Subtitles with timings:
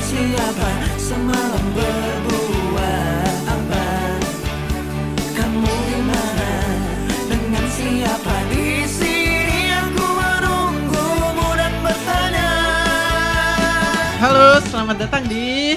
[0.00, 0.70] siapa?
[0.96, 3.86] Semalam berbuat apa?
[5.36, 6.52] Kamu di mana
[7.28, 8.34] dengan siapa?
[8.48, 12.52] Di sini aku menunggumu dan bertanya.
[14.24, 15.76] Halo, selamat datang di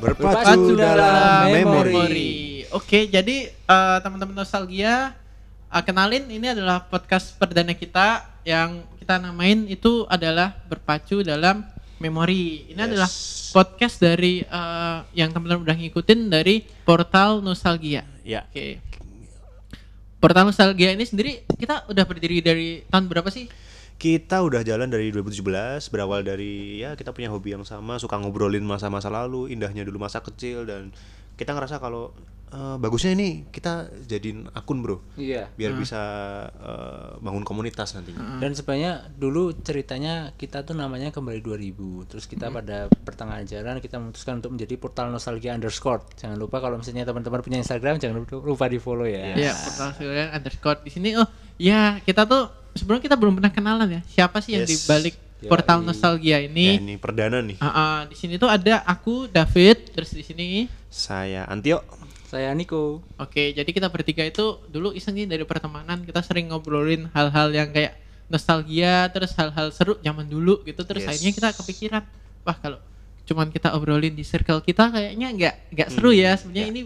[0.00, 2.64] Berpacu dalam memori.
[2.74, 5.14] Oke, jadi eh, teman-teman nostalgia
[5.70, 11.66] eh, kenalin ini adalah podcast perdana kita yang kita namain itu adalah berpacu dalam
[12.00, 12.72] memori.
[12.72, 12.88] Ini Yes.
[12.88, 13.10] adalah
[13.52, 18.02] podcast dari eh, yang teman-teman udah ngikutin dari portal nostalgia.
[18.24, 18.80] Ya, Oke.
[20.20, 23.46] Portal nostalgia ini sendiri kita udah berdiri dari tahun berapa sih?
[24.00, 28.64] kita udah jalan dari 2017, berawal dari ya kita punya hobi yang sama, suka ngobrolin
[28.64, 30.88] masa-masa lalu, indahnya dulu masa kecil dan
[31.36, 32.16] kita ngerasa kalau
[32.50, 33.72] eh, bagusnya ini kita
[34.02, 35.46] jadiin akun bro, Iya.
[35.50, 36.00] biar bisa
[36.50, 38.36] eh, bangun komunitas nantinya.
[38.36, 41.74] Dan sebenarnya dulu ceritanya kita tuh namanya kembali 2000.
[42.06, 46.02] Terus kita pada pertengahan jalan kita memutuskan untuk menjadi portal nostalgia underscore.
[46.16, 49.32] Jangan lupa kalau misalnya teman-teman punya Instagram jangan lupa- lupa di follow ya.
[49.32, 51.08] Iya, portal Silurian underscore di sini.
[51.14, 54.00] Oh, ya kita tuh sebelumnya kita belum pernah kenalan ya.
[54.04, 54.70] Siapa sih yang Yes.
[54.70, 55.86] di balik portal Yoi.
[55.86, 56.76] nostalgia Ya, ini?
[56.76, 57.56] ini perdana nih.
[57.58, 60.68] Ah, ah, di sini tuh ada aku David, terus di sini.
[60.86, 61.80] Saya Antio.
[62.30, 63.02] Saya Niko.
[63.18, 67.74] Oke, jadi kita bertiga itu dulu iseng nih dari pertemanan kita sering ngobrolin hal-hal yang
[67.74, 67.98] kayak
[68.30, 70.78] nostalgia, terus hal-hal seru zaman dulu gitu.
[70.86, 71.10] Terus Yes.
[71.18, 72.02] akhirnya kita kepikiran,
[72.46, 72.78] wah kalau
[73.26, 76.38] cuman kita obrolin di circle kita kayaknya nggak nggak seru ya.
[76.38, 76.70] Sebenarnya ya.
[76.70, 76.80] ini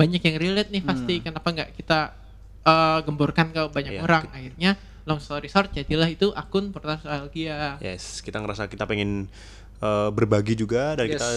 [0.00, 1.14] banyak yang relate nih pasti.
[1.20, 1.98] Kenapa nggak kita
[2.64, 4.24] eh, gemborkan ke banyak Iya, orang?
[4.32, 7.76] Akhirnya long story short jadilah itu akun portal nostalgia.
[7.84, 9.28] Yes, kita ngerasa kita pengen
[9.76, 11.20] eh, berbagi juga dan Yes.
[11.20, 11.28] kita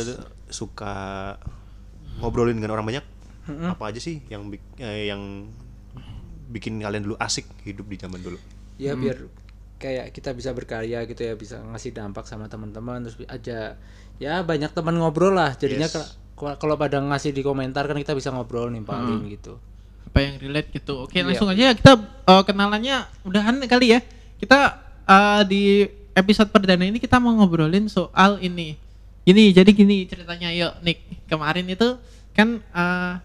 [0.48, 0.96] suka
[2.23, 3.19] ngobrolin dengan orang banyak.
[3.69, 4.47] Apa aja sih yang
[4.78, 5.50] eh, yang
[6.50, 8.38] bikin kalian dulu asik hidup di zaman dulu?
[8.80, 9.28] Ya biar
[9.80, 13.80] kayak kita bisa berkarya gitu ya, bisa ngasih dampak sama teman-teman terus aja
[14.20, 15.55] ya banyak teman ngobrol lah.
[15.55, 16.16] Jadinya Yes.
[16.36, 19.59] kalau- pada ngasih di komentar kan kita bisa ngobrol nih paling gitu.
[20.09, 21.05] apa yang relate gitu.
[21.05, 21.27] Oke, Iya.
[21.30, 21.93] langsung aja ya kita
[22.26, 24.02] uh, kenalannya udahan kali ya.
[24.42, 25.86] Kita uh, di
[26.17, 28.73] episode perdana ini kita mau ngobrolin soal ini.
[29.21, 31.05] Gini, jadi gini ceritanya yuk Nick.
[31.30, 32.02] Kemarin itu
[32.33, 33.21] kan uh,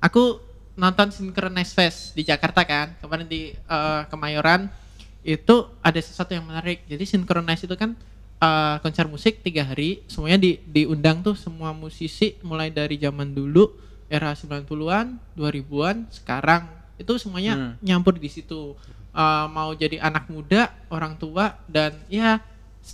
[0.00, 0.40] aku
[0.80, 2.96] nonton Synchronize Fest di Jakarta kan.
[2.98, 4.72] Kemarin di uh, Kemayoran
[5.20, 6.88] itu ada sesuatu yang menarik.
[6.88, 7.92] Jadi Synchronize itu kan
[8.40, 10.00] uh, konser musik tiga hari.
[10.08, 13.68] Semuanya di diundang tuh semua musisi mulai dari zaman dulu
[14.10, 16.66] era 90-an, 2000-an, sekarang
[16.98, 17.72] itu semuanya Hmm.
[17.78, 18.74] nyampur di situ.
[19.10, 22.38] Uh, mau jadi anak muda, orang tua dan ya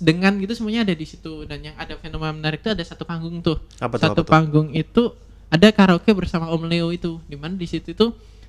[0.00, 3.40] dengan gitu semuanya ada di situ dan yang ada fenomena menarik itu ada satu panggung
[3.40, 3.60] tuh.
[3.80, 4.32] Apa tuh, satu apa tuh?
[4.32, 5.12] panggung itu
[5.46, 7.22] ada karaoke bersama Om Leo itu.
[7.30, 8.06] Di mana di situ itu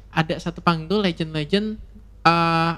[0.09, 1.77] ada satu panggung tuh legend-legend
[2.25, 2.73] uh,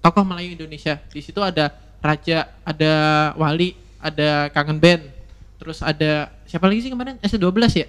[0.00, 0.98] tokoh Melayu Indonesia.
[1.12, 1.70] Di situ ada
[2.02, 2.92] Raja, ada
[3.38, 5.02] Wali, ada Kangen Band.
[5.62, 7.20] Terus ada siapa lagi sih kemarin?
[7.22, 7.46] S12
[7.78, 7.86] ya?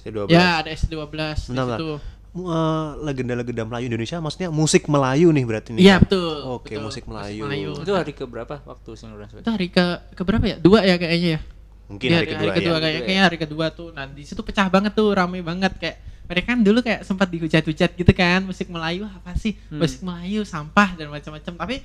[0.00, 0.32] C12.
[0.32, 1.76] Ya, ada S12 di Bentar, bentar.
[1.76, 1.90] situ.
[2.30, 5.82] Mu- eh, legenda-legenda Melayu Indonesia maksudnya musik Melayu nih berarti nih.
[5.84, 6.02] Iya, kan?
[6.08, 6.34] betul.
[6.56, 6.84] Oke, betul.
[6.88, 7.42] musik Melayu.
[7.76, 9.44] Itu hari ke berapa waktu Fest?
[9.44, 9.84] Itu hari ke
[10.16, 10.56] ke berapa ya?
[10.56, 11.40] Dua ya kayaknya ya.
[11.90, 12.52] Mungkin Iya, hari kedua, ya.
[12.54, 13.00] kayaknya, Kedua ya.
[13.02, 13.88] kayaknya hari kedua tuh.
[13.90, 15.96] Nah, di situ pecah banget tuh, rame banget kayak
[16.30, 19.58] mereka kan dulu kayak sempat dihujat-hujat gitu kan, musik Melayu apa sih?
[19.66, 19.82] Hmm.
[19.82, 21.52] Musik Melayu sampah dan macam-macam.
[21.58, 21.76] Tapi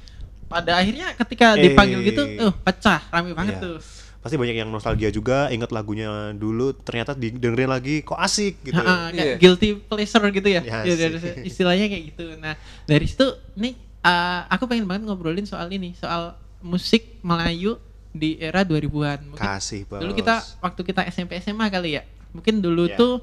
[0.45, 1.73] pada akhirnya ketika Eh.
[1.73, 3.65] dipanggil gitu, uh, pecah, rame banget Iya.
[3.65, 3.77] tuh.
[4.21, 8.77] Pasti banyak yang nostalgia juga, ingat lagunya dulu ternyata didengerin lagi kok asik gitu.
[8.77, 9.35] Ha-ha, kayak Iya.
[9.37, 10.61] guilty pleasure gitu ya.
[10.61, 11.33] Ya, Ya, dari- sih.
[11.45, 12.25] istilahnya kayak gitu.
[12.37, 12.53] Nah,
[12.85, 17.77] dari situ nih uh, aku pengen banget ngobrolin soal ini, soal musik Melayu
[18.15, 19.19] di era 2000-an.
[19.27, 19.99] Mungkin Kasih, Bos.
[19.99, 22.03] dulu kita waktu kita SMP SMA kali ya.
[22.31, 22.95] Mungkin dulu Ya.
[22.95, 23.13] tuh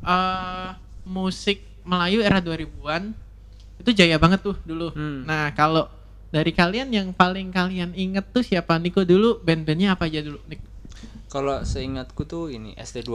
[0.00, 3.12] uh, musik Melayu era 2000-an
[3.76, 4.92] itu jaya banget tuh dulu.
[4.92, 5.24] Hmm.
[5.24, 5.88] Nah, kalau
[6.28, 8.76] dari kalian yang paling kalian inget tuh siapa?
[8.76, 10.40] Niko dulu band-bandnya apa aja dulu?
[10.46, 10.60] Nik?
[11.28, 13.10] Kalau seingatku tuh ini ST12.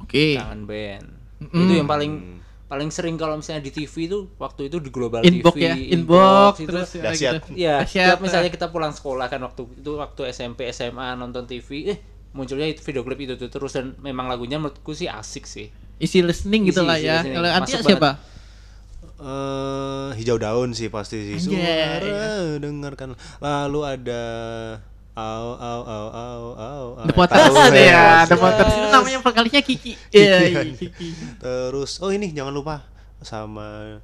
[0.00, 0.34] Oke.
[0.34, 1.06] Kangen Band.
[1.40, 1.60] Mm-mm.
[1.60, 2.39] Itu yang paling
[2.70, 6.54] paling sering kalau misalnya di TV itu waktu itu di Global Inbox TV, ya, inbox
[6.62, 7.32] itu terus ya Dahsyat.
[7.34, 7.48] gitu.
[7.58, 8.22] Iya, Dahsyat, setiap ah.
[8.22, 11.98] misalnya kita pulang sekolah kan waktu itu waktu SMP SMA nonton TV, eh
[12.30, 15.66] munculnya itu video klip itu tuh terus dan memang lagunya menurutku sih asik sih.
[16.00, 17.20] isi listening gitu lah ya.
[17.26, 18.16] Kalau Antia siapa?
[19.20, 21.36] eh hijau daun sih pasti sih.
[21.36, 22.00] Anjay.
[22.00, 23.18] Suara dengarkan.
[23.42, 24.22] Lalu ada
[25.12, 26.84] au au au au au.
[27.04, 28.24] The Potters ya.
[28.24, 29.92] The Potters itu namanya vokalisnya Kiki.
[30.10, 31.08] Iya, iya, Kiki.
[31.36, 32.86] Terus oh ini jangan lupa
[33.20, 33.98] sama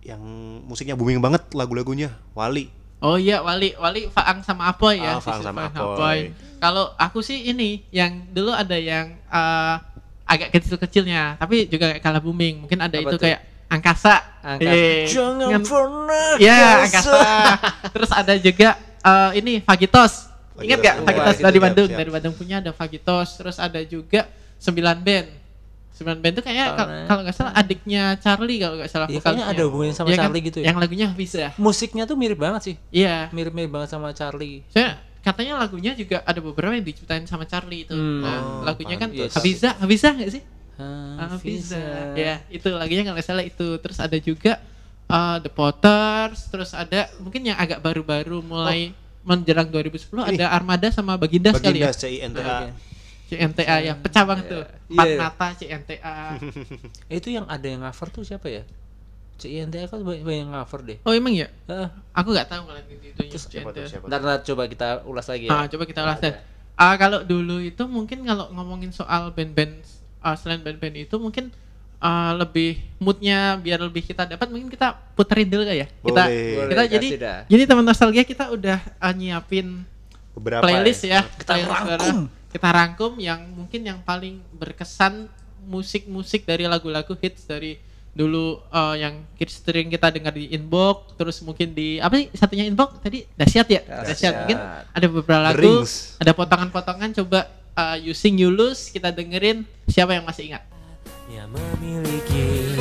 [0.00, 0.20] yang
[0.64, 2.70] musiknya booming banget lagu-lagunya Wali.
[2.98, 5.16] Oh iya, Wali, Wali Faang sama Apoy ya.
[5.16, 6.18] Ah, Faang sama Faang Apoy.
[6.58, 9.74] Kalau aku sih ini yang dulu ada yang eh,
[10.26, 12.66] agak kecil-kecilnya, tapi juga kayak kalah booming.
[12.66, 13.22] Mungkin ada Apa itu tuh?
[13.22, 14.16] kayak Angkasa.
[14.42, 14.74] Angkasa.
[14.74, 16.82] Eh, Jangan dengan- pernah Ya.
[16.82, 17.20] Angkasa.
[17.92, 18.68] Terus ada juga
[19.08, 20.28] eh, ini Fagitos.
[20.58, 21.88] Ingat gak Iya, Fagitos dari siap, Bandung?
[21.88, 21.98] siap.
[21.98, 24.26] Dari Bandung punya ada Fagitos, terus ada juga
[24.58, 25.28] 9 band.
[25.94, 26.66] 9 band itu kayaknya
[27.10, 30.18] kalau nggak salah adiknya Charlie kalau nggak salah Iya, kayaknya ada hubungannya sama kan?
[30.20, 30.66] Charlie gitu ya.
[30.70, 31.50] Yang lagunya bisa.
[31.58, 32.74] Musiknya tuh mirip banget sih.
[32.90, 33.30] Iya.
[33.30, 34.62] Mirip-mirip banget sama Charlie.
[34.70, 37.94] Saya katanya lagunya juga ada beberapa yang diciptain sama Charlie itu.
[37.94, 38.22] Hmm.
[38.22, 39.34] Nah, Oh, lagunya kan pantes.
[39.34, 40.42] Hafiza, Hafiza nggak sih?
[41.18, 41.82] Hafiza.
[42.14, 43.66] Ya, itu lagunya kalau nggak salah itu.
[43.78, 44.62] Terus ada juga
[45.08, 50.38] uh, The Potters, terus ada mungkin yang agak baru-baru mulai menjelang 2010 Ini.
[50.38, 51.90] ada Armada sama Baginda, sekali ya.
[51.90, 52.72] Baginda.
[53.28, 54.64] CNTA yang pecah banget tuh.
[54.88, 55.16] Empat Iya.
[55.18, 56.16] mata CNTA.
[57.10, 58.64] Eh, Itu yang ada yang cover tuh siapa ya?
[59.36, 60.98] CINTA kan banyak banyak yang cover deh.
[60.98, 61.46] oh emang ya?
[61.66, 64.10] Ah, Aku nggak tahu kalau itu itu Terus Siapa tuh, siapa tuh?
[64.10, 65.54] ntar, ntar coba kita ulas lagi ya.
[65.54, 66.34] Ah, coba kita ulas deh.
[66.74, 69.78] Ah, kalau dulu itu mungkin kalau ngomongin soal band-band
[70.18, 71.54] ah, selain band-band itu mungkin
[71.98, 75.86] ah, lebih moodnya biar lebih kita dapat mungkin kita puterin dulu ya.
[75.86, 76.66] Kita Boleh.
[76.70, 77.40] kita Boleh, jadi kasih dah.
[77.46, 79.86] jadi teman nostalgia kita udah ah, nyiapin
[80.38, 81.26] Beberapa playlist ya.
[81.26, 82.18] Kita Playlist rangkum.
[82.48, 85.26] Kita rangkum yang mungkin yang paling berkesan
[85.66, 87.76] musik-musik dari lagu-lagu hits dari
[88.16, 89.14] dulu eh, yang
[89.46, 93.82] sering kita dengar di inbox terus mungkin di apa sih satunya inbox tadi dahsyat ya
[93.84, 94.58] dahsyat mungkin
[94.90, 96.18] ada beberapa lagu Rings.
[96.18, 97.46] ada potongan-potongan coba
[97.78, 100.66] eh, using you lose kita dengerin siapa yang masih ingat
[101.28, 102.72] yang memiliki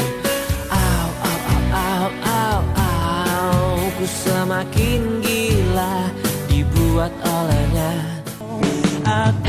[0.72, 3.92] Au, au, au, au, au, au.
[4.00, 6.08] Ku semakin gila
[6.48, 7.92] dibuat olehnya.
[9.08, 9.47] Aku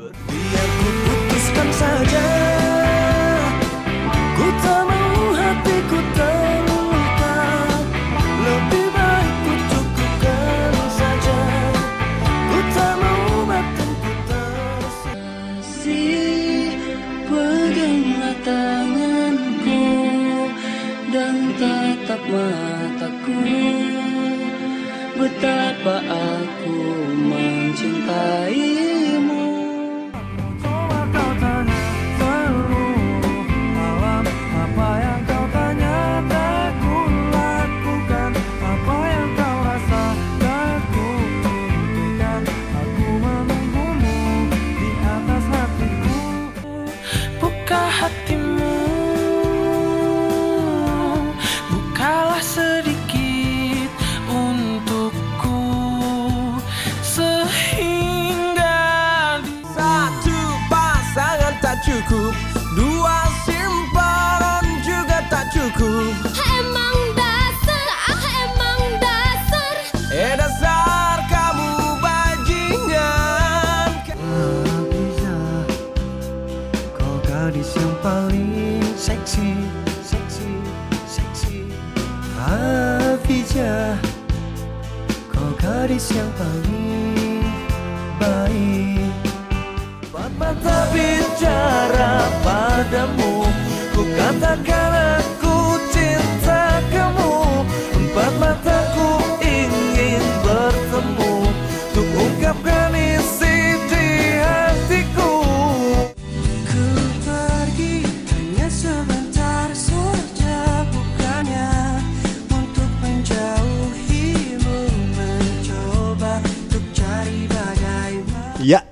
[0.00, 2.24] Biar ku putuskan saja
[77.50, 79.58] gadis yang paling seksi
[80.06, 80.50] Seksi,
[81.02, 81.66] seksi.
[82.38, 83.98] Hafizah
[85.34, 87.42] Kau gadis yang paling
[88.22, 89.10] baik.
[90.06, 93.42] Empat mata bicara padamu
[93.98, 94.99] Ku katakan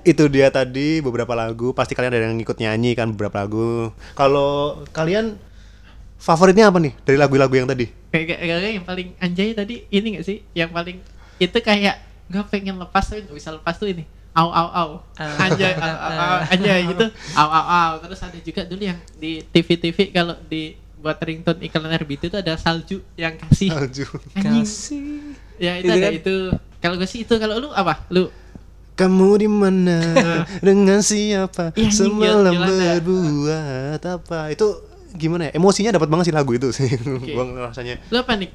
[0.09, 1.71] itu dia tadi beberapa lagu.
[1.71, 3.93] Pasti kalian ada yang ngikut nyanyi kan beberapa lagu.
[4.13, 5.37] Kalau kalian
[6.15, 7.87] favoritnya apa nih dari lagu-lagu yang tadi?
[8.09, 10.97] kayak kayak- kayak yang paling anjay tadi ini gak sih yang paling
[11.37, 14.01] itu kayak nggak pengen lepas tapi nggak bisa lepas tuh ini
[14.33, 14.89] au au au
[15.37, 19.45] anjay au, au, au, anjay gitu au au au terus ada juga dulu yang di
[19.45, 24.05] TV TV kalau di buat ringtone iklan RBT itu ada salju yang kasih Salju.
[24.35, 25.05] anjing Kasih.
[25.55, 26.11] ya itu Itu ada kan?
[26.11, 26.35] itu
[26.79, 28.27] kalau gue sih itu kalau lu apa lu
[28.99, 29.97] Kamu di mana?
[30.65, 31.71] dengan siapa?
[31.71, 34.51] Anjing, Semalam berbuat apa?
[34.51, 34.83] Itu
[35.15, 35.51] gimana ya?
[35.55, 36.91] Emosinya dapat banget sih lagu itu sih.
[37.35, 38.03] Gua ngerasanya.
[38.11, 38.51] lu apa nih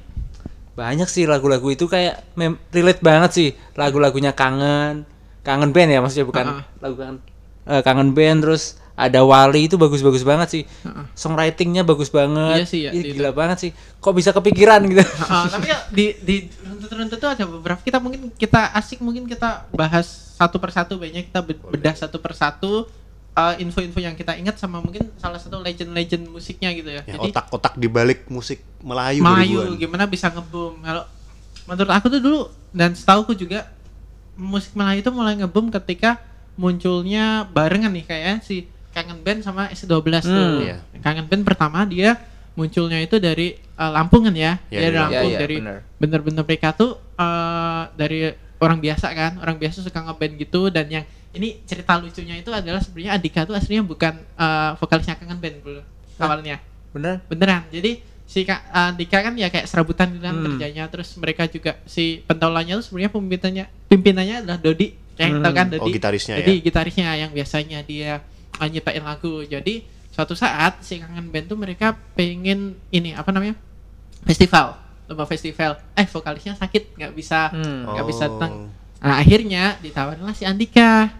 [0.75, 3.49] Banyak sih lagu-lagu itu kayak mem- relate banget sih.
[3.73, 5.07] Lagu-lagunya kangen,
[5.41, 6.63] kangen band ya maksudnya bukan Ah, ah.
[6.77, 7.17] lagu kangen
[7.65, 10.63] eh, kangen band terus ada Wali itu bagus-bagus banget sih.
[11.13, 12.63] Songwritingnya bagus banget.
[12.63, 13.71] Iya sih, ya, Ih, di- gila banget sih.
[13.99, 15.03] Kok bisa kepikiran gitu?
[15.27, 17.79] Ah, tapi ya di di runtut-runtut itu ada beberapa.
[17.79, 20.95] Kita mungkin kita asik mungkin kita bahas satu persatu.
[20.95, 22.87] Banyak kita be- bedah satu persatu
[23.31, 27.03] eh, info-info yang kita ingat sama mungkin salah satu legend-legend musiknya gitu ya.
[27.03, 29.75] Ya, Jadi otak-otak di balik musik Melayu Melayu 2000-an.
[29.75, 30.79] gimana bisa ngebum?
[30.79, 31.03] Kalau
[31.65, 32.39] menurut aku tuh dulu
[32.71, 33.67] dan setauku juga
[34.35, 36.15] musik Melayu itu mulai ngebum ketika
[36.55, 39.91] munculnya barengan nih kayak si Kangen Band sama S12
[40.23, 40.31] tuh.
[40.31, 40.77] Hmm, iya.
[41.03, 42.15] Kangen Band pertama dia
[42.55, 44.55] munculnya itu dari eh, Lampungan ya.
[44.71, 45.27] Iya, dari dari Lampung Lampung.
[45.27, 45.57] Iya, iya, dari
[45.99, 48.19] bener-bener mereka tuh eh, dari
[48.57, 49.31] orang biasa kan.
[49.37, 53.53] Orang biasa suka ngeband gitu dan yang ini cerita lucunya itu adalah sebenarnya Andika tuh
[53.53, 55.81] aslinya bukan eh, vokalisnya Kangen Band dulu
[56.15, 56.63] awalnya
[56.95, 60.47] bener beneran jadi si Kak Andika kan ya kayak serabutan gitu kan Hmm.
[60.47, 65.43] kerjanya terus mereka juga si pentolannya tuh sebenarnya pimpinannya pimpinannya adalah Dodi kayak Hmm.
[65.43, 66.63] tau kan Dodi Oh, gitarisnya jadi ya?
[66.63, 68.23] gitarisnya yang biasanya dia
[68.55, 69.41] uh, nyiptain lagu.
[69.41, 73.55] Jadi suatu saat si kangen band tuh mereka pengen ini apa namanya?
[74.23, 75.77] Festival lomba festival.
[75.93, 77.85] Eh vokalisnya sakit nggak bisa Hmm.
[77.85, 78.29] nggak bisa Oh.
[78.35, 78.53] datang
[78.97, 81.13] nah akhirnya ditawarinlah si Andika.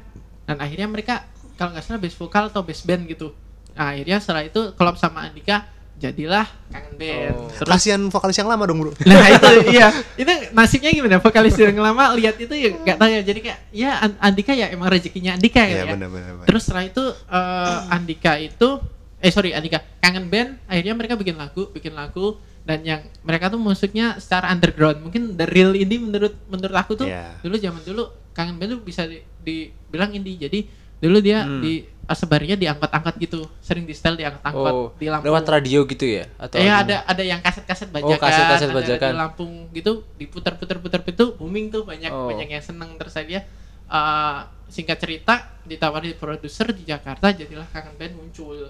[0.45, 1.21] Dan akhirnya mereka
[1.53, 3.29] kalau nggak salah base vokal atau base band gitu.
[3.75, 7.47] Nah, akhirnya setelah itu kolab sama Andika jadilah kangen band Oh.
[7.49, 8.91] terus Kasihan vokalis yang lama dong, Bro.
[9.01, 13.21] nah itu iya itu nasibnya gimana vokalis yang lama lihat itu ya nggak tahu ya
[13.21, 15.93] jadi kayak ya An- Andika ya emang rezekinya Andika Iya, ya, ya.
[15.95, 16.09] benar
[16.43, 18.69] terus setelah itu eh, Andika itu
[19.17, 23.57] eh sorry Andika kangen band akhirnya mereka bikin lagu bikin lagu dan yang mereka tuh
[23.57, 27.39] musiknya secara underground mungkin the real indie menurut menurut aku tuh Iya.
[27.39, 30.59] dulu zaman dulu kangen band tuh bisa di- dibilang indie jadi
[30.95, 31.61] dulu dia Hmm.
[31.61, 36.29] di sebarnya diangkat-angkat gitu sering di style diangkat-angkat oh di Lampung lewat radio gitu ya
[36.37, 36.81] atau Iya gimana?
[36.85, 39.09] ada ada yang kaset-kaset bajakan, Oh, kaset-kaset ada bajakan.
[39.09, 42.29] di Lampung gitu diputar-putar-putar itu booming tuh banyak Oh.
[42.29, 43.41] banyak yang seneng terus dia
[43.85, 45.33] eh, singkat cerita
[45.63, 48.69] ditawari produser di Jakarta jadilah Kangen Band muncul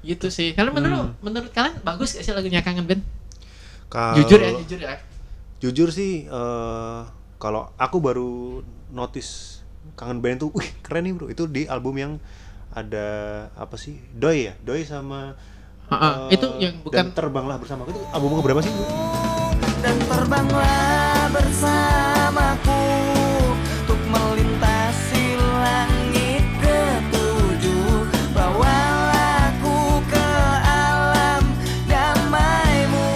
[0.00, 0.50] gitu sih.
[0.50, 1.14] Kalian menurut Hmm.
[1.22, 3.02] menurut kalian bagus gak sih lagunya Kangen Band?
[3.86, 4.98] Kalau- Jujur ya jujur ya.
[5.58, 7.00] Jujur sih eh,
[7.36, 9.61] kalau aku baru notice
[9.92, 11.26] kangen band tuh, wih keren nih bro.
[11.26, 12.12] Itu di album yang
[12.70, 13.06] ada
[13.52, 13.98] apa sih?
[14.10, 15.36] Doi ya, Doi sama
[15.86, 18.70] Ha-ha, eh, itu yang bukan- dan terbanglah bersama itu album keberapa sih?
[18.70, 18.86] Bro?
[19.82, 22.82] dan terbanglah bersamaku
[23.82, 30.28] untuk melintasi langit ketujuh bawalah aku ke
[30.62, 31.42] alam
[31.84, 33.10] damaimu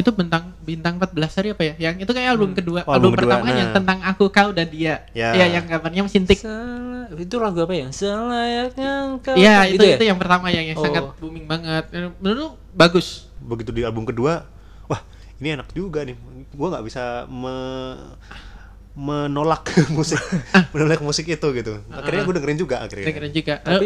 [0.00, 1.74] Itu bintang bintang 14 hari apa ya?
[1.78, 3.76] Yang itu kayak album kedua, Oh, album, album kedua, pertama yang nah.
[3.78, 5.06] tentang aku kau dan dia.
[5.14, 5.30] Ya.
[5.32, 6.42] Iya yang gambarnya sintik.
[6.42, 9.96] Sel- itu lagu apa ya selayaknya engkau Iya itu Gitu ya?
[9.96, 10.82] itu yang pertama yang, yang Oh.
[10.82, 11.86] sangat booming banget.
[12.18, 13.30] Menurut bagus.
[13.38, 14.42] Begitu di album kedua,
[14.84, 15.00] wah
[15.38, 16.18] ini enak juga nih.
[16.50, 18.18] Gua nggak bisa me-
[18.96, 20.16] menolak musik,
[20.72, 21.84] menolak musik itu gitu.
[21.92, 23.06] Akhirnya gue dengerin juga akhirnya.
[23.06, 23.54] Dengerin juga.
[23.60, 23.84] tapi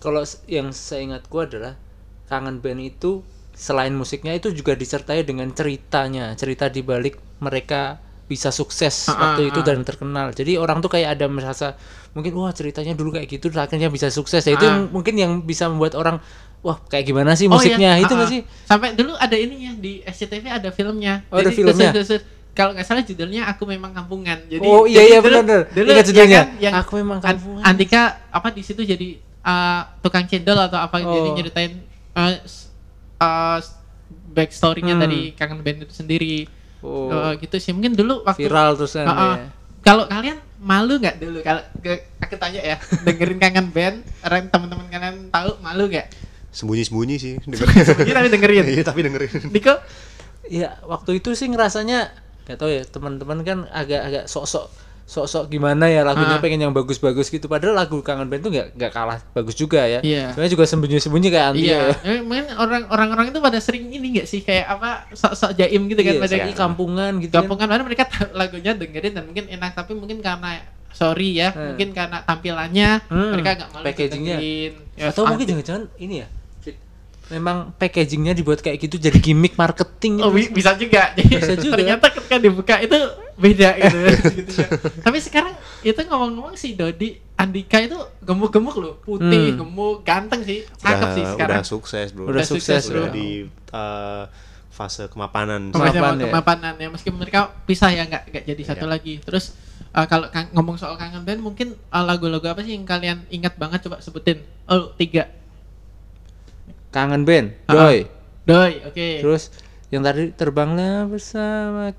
[0.00, 1.76] kalau yang saya ingatku adalah
[2.24, 3.20] kangen band itu
[3.54, 9.42] selain musiknya itu juga disertai dengan ceritanya cerita di balik mereka bisa sukses Ah, waktu
[9.42, 9.64] ah, itu ah.
[9.64, 11.76] dan terkenal jadi orang tuh kayak ada merasa
[12.10, 15.68] mungkin wah ceritanya dulu kayak gitu akhirnya bisa sukses ya itu yang mungkin yang bisa
[15.68, 16.18] membuat orang
[16.60, 18.02] wah kayak gimana sih Oh, musiknya iya.
[18.02, 21.20] itu nggak sih Sampai dulu ada ininya di SCTV ada filmnya.
[21.28, 21.92] Oh, ada Jadi filmnya?
[21.92, 24.38] khusus- khusus- kalau nggak salah judulnya aku memang kampungan.
[24.46, 25.60] Jadi Oh, iya, jadi iya, benar, benar.
[25.68, 26.40] dulu Ingat ya judulnya.
[26.40, 27.62] kan, yang Aku Memang An- Kampungan.
[27.62, 29.08] Andika apa di situ jadi
[29.42, 31.34] uh, tukang cendol atau apa jadi Oh.
[31.34, 31.72] nyeritain
[32.14, 32.32] uh,
[33.16, 33.58] uh,
[34.30, 35.02] backstory-nya Hmm.
[35.02, 36.46] dari kangen band itu sendiri.
[36.80, 37.08] Oh.
[37.08, 37.70] Uh, gitu sih.
[37.70, 39.34] Mungkin dulu waktu viral terus kan Uh, uh.
[39.34, 39.46] ya.
[39.80, 44.86] Kalau kalian malu nggak dulu kalau ke- aku tanya ya dengerin kangen band orang teman-teman
[44.88, 46.08] kalian tahu malu nggak?
[46.50, 47.34] Sembunyi-sembunyi sih
[48.08, 48.64] Iya tapi dengerin.
[48.64, 49.50] Iya tapi dengerin.
[49.50, 49.74] Niko
[50.44, 52.12] Ya waktu itu sih ngerasanya
[52.44, 54.68] gak tahu ya teman-teman kan agak-agak sok-sok
[55.04, 56.40] sok-sok gimana ya lagunya Ah.
[56.40, 60.00] pengen yang bagus-bagus gitu padahal lagu kangen band tuh nggak nggak kalah bagus juga ya
[60.00, 60.32] Iya.
[60.32, 64.06] sebenarnya juga sembunyi-sembunyi kayak anti Iya, ya eh, mungkin orang orang-orang itu pada sering ini
[64.10, 67.44] nggak sih kayak apa sok-sok jaim gitu kan Iya, pada sok- kampungan gitu kan.
[67.44, 71.68] kampungan padahal mereka tahu lagunya dengerin dan mungkin enak tapi mungkin karena sorry ya Hmm.
[71.70, 74.38] mungkin karena tampilannya Hmm, mereka nggak malu packagingnya.
[74.94, 76.26] Ya, atau mungkin jangan-jangan ini ya
[77.26, 80.52] memang packagingnya dibuat kayak gitu jadi gimmick marketing Oh, gitu.
[80.52, 81.08] bi- bisa juga.
[81.12, 81.74] Jadi Bisa juga.
[81.74, 82.98] ternyata ketika dibuka itu
[83.34, 83.96] beda gitu.
[84.38, 84.68] gitu ya.
[85.00, 89.58] Tapi sekarang itu ngomong-ngomong si Dodi Andika itu gemuk-gemuk loh, putih, Hmm.
[89.58, 91.58] gemuk, ganteng sih, cakep sih sekarang.
[91.58, 92.24] udah sukses bro.
[92.24, 93.12] Udah sukses, udah bro.
[93.12, 93.26] di
[93.70, 94.22] uh,
[94.68, 95.70] fase kemapanan.
[95.70, 96.24] Kemapan, Kemapan ya.
[96.28, 98.92] kemapanan ya meskipun mereka pisah ya nggak nggak jadi satu Iya.
[98.92, 99.54] lagi terus
[99.90, 103.82] uh, kalau ngomong soal kangen band mungkin uh, lagu-lagu apa sih yang kalian ingat banget
[103.82, 105.30] coba sebutin oh tiga
[106.94, 108.06] kangen band Ah, Doi
[108.46, 109.50] doi oke terus
[109.90, 111.90] yang tadi terbanglah bersama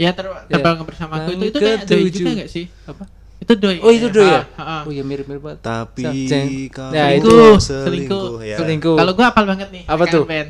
[0.00, 3.04] ya ter terbang bersamaku itu itu kayak doi juga nggak sih apa
[3.38, 3.78] Itu doi.
[3.78, 4.42] Oh itu doi ya?
[4.58, 4.82] Ah, ah, ah.
[4.82, 5.62] Oh iya mirip-mirip banget.
[5.62, 6.26] Tapi
[6.90, 8.56] Nah, itu Selingkuh, selingkuh, ya.
[8.58, 8.96] Selingkuh.
[8.98, 9.86] Kalau gua apal banget nih.
[9.86, 10.24] Apa Kangen tuh?
[10.26, 10.48] Band.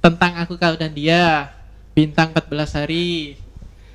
[0.00, 1.52] Tentang aku kau dan dia.
[1.92, 3.36] Bintang 14 hari.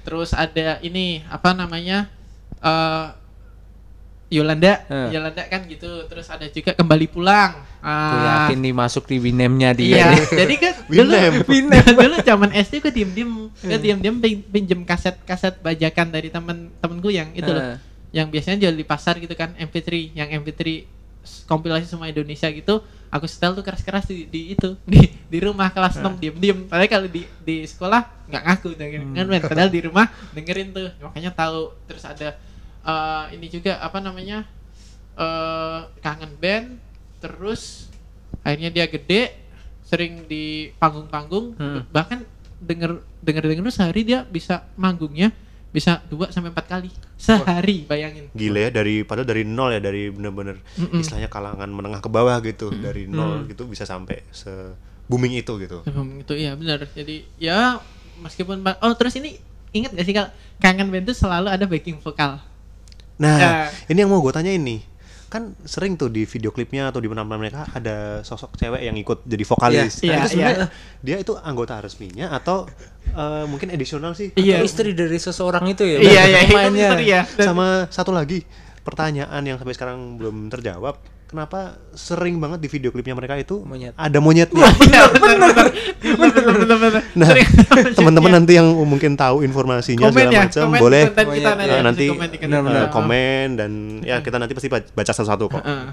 [0.05, 2.05] Terus ada ini apa namanya?
[2.61, 3.05] eh
[4.27, 5.09] Yolanda, Eh.
[5.11, 5.85] Yolanda kan gitu.
[6.05, 7.61] Terus ada juga kembali pulang.
[7.77, 10.09] Aku Ah, yakin nih masuk di Winem-nya dia.
[10.11, 11.33] Iya, jadi kan dulu Winem.
[12.01, 17.45] dulu zaman SD gue diem-diem, gue diem-diem pin- pinjem kaset-kaset bajakan dari temen-temenku yang itu
[17.47, 17.77] loh, Eh.
[18.11, 20.89] yang biasanya jual di pasar gitu kan, MP3, yang MP3
[21.21, 25.69] s- kompilasi semua Indonesia gitu, aku setel tuh keras-keras di, di itu di di rumah
[25.69, 26.65] kelas 6 diem-diem.
[26.65, 29.41] Padahal kalau di di sekolah nggak ngaku dengerin kan, men.
[29.43, 31.69] padahal di rumah dengerin tuh, makanya tahu.
[31.85, 32.33] Terus ada
[32.85, 34.45] eh, ini juga apa namanya
[35.15, 36.67] eh kangen band
[37.23, 37.89] terus
[38.45, 39.33] akhirnya dia gede
[39.85, 41.55] sering di panggung-panggung.
[41.57, 41.81] Hmm.
[41.93, 42.25] bahkan
[42.59, 45.29] denger denger denger sehari dia bisa manggungnya
[45.75, 46.87] bisa dua sampai empat kali
[47.19, 48.31] sehari bayangin.
[48.31, 51.03] Gila ya dari padahal dari nol ya dari bener-bener Mm-mm.
[51.03, 54.51] istilahnya kalangan menengah ke bawah gitu dari nol gitu bisa sampai se
[55.11, 55.83] booming itu gitu.
[55.83, 57.83] Sebelum itu iya benar jadi ya
[58.23, 59.35] meskipun oh terus ini
[59.75, 60.31] ingat gak sih kalau
[60.63, 62.39] kangen band itu selalu ada backing vokal
[63.17, 63.51] Nah, Ya.
[63.87, 64.83] ini yang mau gue tanya ini
[65.25, 69.23] kan sering tuh di video klipnya atau di penampilan mereka ada sosok cewek yang ikut
[69.23, 69.99] jadi vokalis.
[69.99, 70.67] Iya, Nah, itu iya, sebenarnya
[71.01, 72.67] dia itu anggota resminya atau
[73.07, 74.31] eh, mungkin edisional sih?
[74.33, 75.97] iya Atau istri dari seseorang itu ya.
[75.97, 76.87] iya iya itu Pemainnya.
[76.89, 78.47] misteri ya Dan- Sama satu lagi
[78.81, 80.95] pertanyaan yang sampai sekarang belum terjawab,
[81.25, 81.59] kenapa
[81.91, 83.91] sering banget di video klipnya mereka itu Monyet.
[83.93, 84.61] ada monyetnya?
[84.61, 85.67] Iya, benar benar
[86.31, 87.29] benar benar benar Nah,
[87.91, 92.05] teman-teman nanti yang mungkin tahu informasinya komen segala ya macam komen boleh kita Komen, nanti,
[92.07, 92.29] komen
[92.89, 95.61] komen dan ya kita nanti pasti baca satu-satu kok.
[95.61, 95.85] Heeh.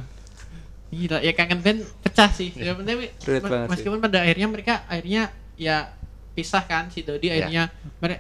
[0.93, 2.53] Gila, ya kangen band pecah sih.
[2.53, 3.69] Ya, tapi banget sih.
[3.73, 5.89] meskipun pada akhirnya mereka akhirnya ya
[6.33, 7.41] pisah kan si Dodi Ya.
[7.41, 7.63] akhirnya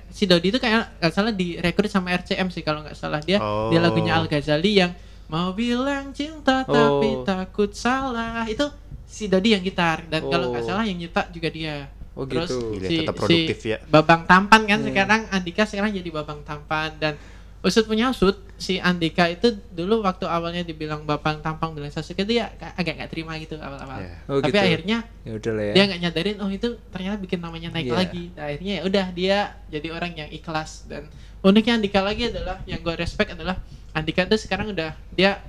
[0.09, 3.69] si Dodi itu kayak nggak salah direkrut sama RCM sih kalau nggak salah dia Oh.
[3.69, 4.92] dia lagunya Al Ghazali yang
[5.33, 7.25] mau bilang cinta tapi Oh.
[7.25, 8.69] takut salah itu
[9.03, 10.69] si Dodi yang gitar dan kalau nggak Oh.
[10.69, 11.89] salah yang nyetak juga dia.
[12.13, 12.76] Oh, Terus gitu.
[12.76, 13.78] Gila, si, tetap produktif si ya.
[13.89, 17.17] Babang Tampan kan sekarang Andika sekarang jadi Babang Tampan dan
[17.63, 22.37] usut punya usut si Andika itu dulu waktu awalnya dibilang Babang Tampang bilang Sasuke itu
[22.37, 24.02] ya agak nggak terima gitu awal-awal.
[24.02, 24.21] Ya.
[24.28, 24.61] Oh, Tapi gitu.
[24.61, 25.73] akhirnya Ya ya.
[25.73, 27.97] dia nggak nyadarin oh itu ternyata bikin namanya naik Iya.
[27.97, 28.25] lagi.
[28.37, 29.39] Nah, akhirnya ya udah dia
[29.73, 31.09] jadi orang yang ikhlas dan
[31.41, 33.56] uniknya Andika lagi adalah yang gue respect adalah
[33.93, 35.41] Andika tuh sekarang udah dia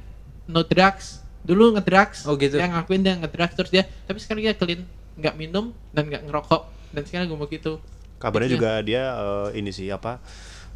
[0.45, 2.55] no drugs dulu ngedrugs Oh, gitu.
[2.55, 6.61] dia ngakuin dia ngedrugs terus dia tapi sekarang dia clean nggak minum dan nggak ngerokok
[6.89, 7.79] dan sekarang gue mau gitu
[8.15, 8.57] Kabarnya Gitu ya.
[8.57, 10.19] juga dia eh, ini sih apa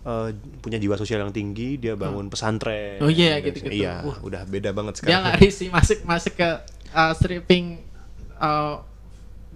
[0.02, 3.00] eh, punya jiwa sosial yang tinggi, dia bangun pesantren.
[3.00, 3.76] Oh iya, Dan- gitu-gitu.
[3.78, 4.20] Iya, Wah.
[4.22, 5.24] udah beda banget dia sekarang.
[5.26, 6.50] lari sih masuk masuk ke
[6.90, 7.84] uh, stripping
[8.38, 8.84] uh,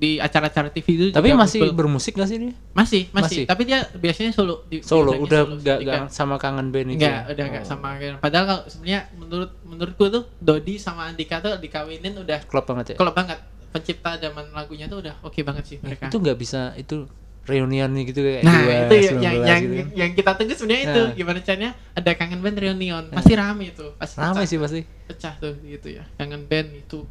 [0.01, 2.53] di acara-acara TV itu Tapi juga masih bermusik gak sih dia?
[2.73, 3.43] masih, masih masih.
[3.45, 5.61] tapi dia biasanya solo di Solo, udah solo.
[5.61, 5.97] gak, Enggak.
[6.01, 6.97] gak sama kangen band itu.
[6.97, 7.31] Enggak, ya?
[7.31, 7.69] udah enggak Oh.
[7.69, 12.65] sama kayak padahal kalau sebenarnya menurut menurutku tuh Dodi sama Andika tuh dikawinin udah Klop
[12.65, 12.95] banget ya.
[12.97, 13.37] kalau banget
[13.69, 17.05] pencipta zaman lagunya tuh udah oke banget sih mereka Itu nggak bisa itu
[17.43, 19.85] reunian gitu kayak nah dua, itu ya- 19 yang yang gitu.
[19.95, 21.13] yang kita tunggu sebenarnya itu Nah.
[21.15, 24.45] gimana caranya ada kangen band reunion pasti rame itu pasti Ramai pecah.
[24.47, 24.81] sih pasti.
[25.03, 27.01] pecah tuh gitu ya kangen band itu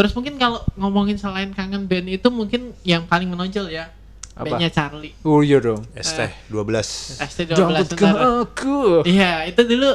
[0.00, 3.92] terus mungkin kalau ngomongin selain kangen band itu mungkin yang paling menonjol ya
[4.32, 4.48] Apa?
[4.48, 5.84] bandnya Charlie Oh iya dong.
[5.92, 6.16] ST
[6.48, 7.20] 12.
[7.20, 8.40] ST12 Jemputkan benar.
[8.42, 9.04] aku.
[9.04, 9.92] iya itu dulu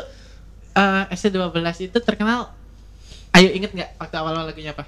[0.72, 2.54] eh ST12 itu terkenal
[3.32, 4.86] ayo inget nggak waktu awal lagunya apa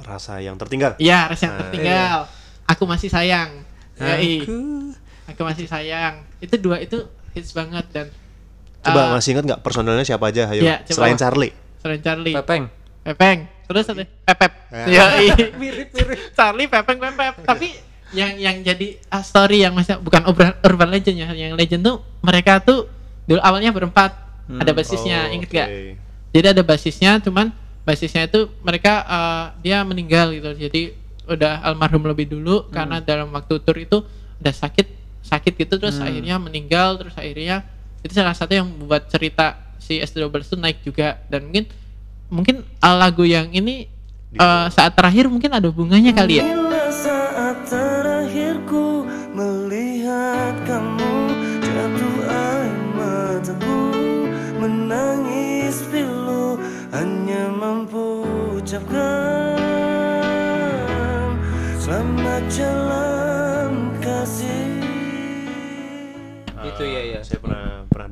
[0.00, 0.96] Rasa yang tertinggal.
[0.96, 2.16] iya rasa yang Nah, tertinggal
[2.66, 3.50] aku masih sayang.
[3.94, 4.90] Aku.
[5.28, 6.96] aku masih sayang itu dua itu
[7.30, 8.06] hits banget dan
[8.80, 10.48] Coba eh, masih ingat nggak personelnya siapa aja?
[10.48, 10.64] Ayo.
[10.64, 10.96] Iya, coba.
[10.96, 11.52] Selain Charlie.
[11.78, 12.64] selain Charlie Pepeng.
[13.04, 13.48] Pepeng.
[13.66, 14.52] Terus ada Pepep.
[14.70, 14.84] Ya.
[15.14, 15.26] Yoi.
[16.36, 17.34] Charlie Pepeng Pepep.
[17.46, 17.68] Tapi
[18.10, 22.02] yang yang jadi uh, story yang masih bukan urban, urban legend ya yang legend tuh
[22.26, 22.90] mereka tuh
[23.26, 24.12] dulu awalnya berempat.
[24.50, 25.54] Ada basisnya Oh, inget oke.
[25.62, 25.68] gak
[26.34, 27.54] jadi ada basisnya cuman
[27.86, 30.50] basisnya itu mereka uh, dia meninggal gitu.
[30.58, 30.82] Jadi
[31.30, 34.02] udah almarhum lebih dulu karena dalam waktu tour itu
[34.42, 34.86] udah sakit
[35.22, 35.78] sakit gitu.
[35.78, 37.62] Terus akhirnya meninggal terus akhirnya
[38.02, 41.22] itu salah satu yang membuat cerita si S12 itu naik juga.
[41.30, 41.70] Dan mungkin
[42.30, 43.90] mungkin uh, lagu yang ini
[44.38, 51.14] uh, saat terakhir mungkin ada bunganya kali ya Bila saat terakhirku melihat kamu
[51.58, 53.80] jatuh air mataku
[54.62, 56.54] menangis pilu
[56.94, 58.22] hanya mampu
[58.54, 59.58] ucapkan
[61.90, 64.78] selamat jalan kasih.
[66.60, 67.20] Gitu ya, ya.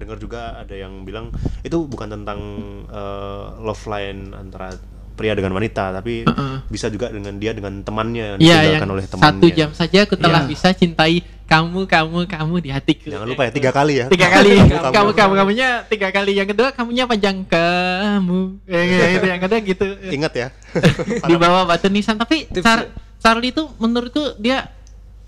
[0.09, 1.29] Dengar juga ada yang bilang
[1.61, 2.41] itu bukan tentang
[2.89, 4.73] eh, love line antara
[5.13, 6.25] pria dengan wanita, tapi
[6.65, 9.29] bisa juga dengan dia dengan temannya yang Iya, yang ditinggalkan oleh temannya.
[9.37, 10.49] satu jam saja aku telah Iya.
[10.49, 13.13] bisa cintai kamu kamu kamu di hatiku.
[13.13, 14.07] Jangan lupa ya tiga kali ya.
[14.09, 19.07] tiga kali Kamu, kamu kamu kamunya tiga kali yang kedua kamunya panjang kamu ya, ya,
[19.13, 20.49] itu yang kedua gitu Ingat ya.
[21.29, 22.97] di bawah batu nisan tapi Char- ya?
[23.19, 24.73] Charlie itu menurutku dia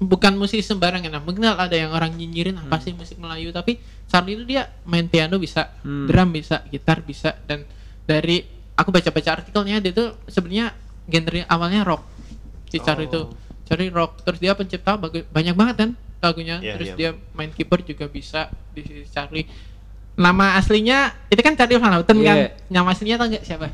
[0.01, 2.83] bukan musisi sembarangan nah mungkin ada yang orang nyinyirin apa Hmm.
[2.83, 6.09] sih musik Melayu tapi Charlie itu dia main piano bisa Hmm.
[6.09, 7.69] drum bisa gitar bisa dan
[8.03, 8.41] dari
[8.73, 10.73] aku baca-baca artikelnya dia tuh sebenarnya
[11.05, 12.03] genre awalnya rock
[12.67, 13.37] si Charlie itu Oh.
[13.63, 16.97] Charlie rock terus dia pencipta banyak banget kan lagunya Iya, terus iya.
[16.97, 19.45] dia main keyboard juga bisa di si Charlie
[20.17, 22.49] nama aslinya itu kan Charlie Van Houten kan Iya.
[22.67, 23.69] nama aslinya tau nggak siapa?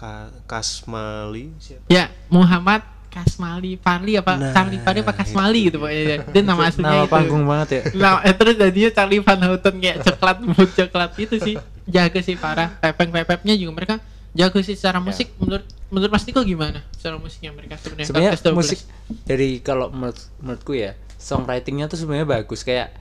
[0.00, 1.84] Ka Kasmali siapa?
[1.86, 6.24] Ya, Muhammad Kasmali Farli apa Nah, Charlie Farli apa Kasmali gitu pokoknya.
[6.24, 7.12] Dia nama aslinya Nama itu.
[7.12, 7.82] panggung banget ya.
[8.00, 11.54] Nah, eh, terus jadinya Charlie Van Houten kayak coklat mood coklat itu sih.
[11.84, 12.80] Jago sih parah.
[12.80, 13.94] Pepeng pepepnya juga mereka
[14.32, 15.34] jago sih secara musik.
[15.36, 16.80] Menurut menurut Mas Niko gimana?
[16.94, 18.06] Secara musiknya mereka sebenarnya.
[18.06, 18.60] sebenarnya Podcast 12.
[18.62, 18.78] musik
[19.26, 22.94] dari kalau menurut menurutku ya songwritingnya tuh sebenarnya bagus kayak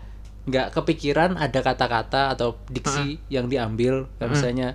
[0.50, 4.68] nggak kepikiran ada kata-kata atau diksi yang diambil kayak misalnya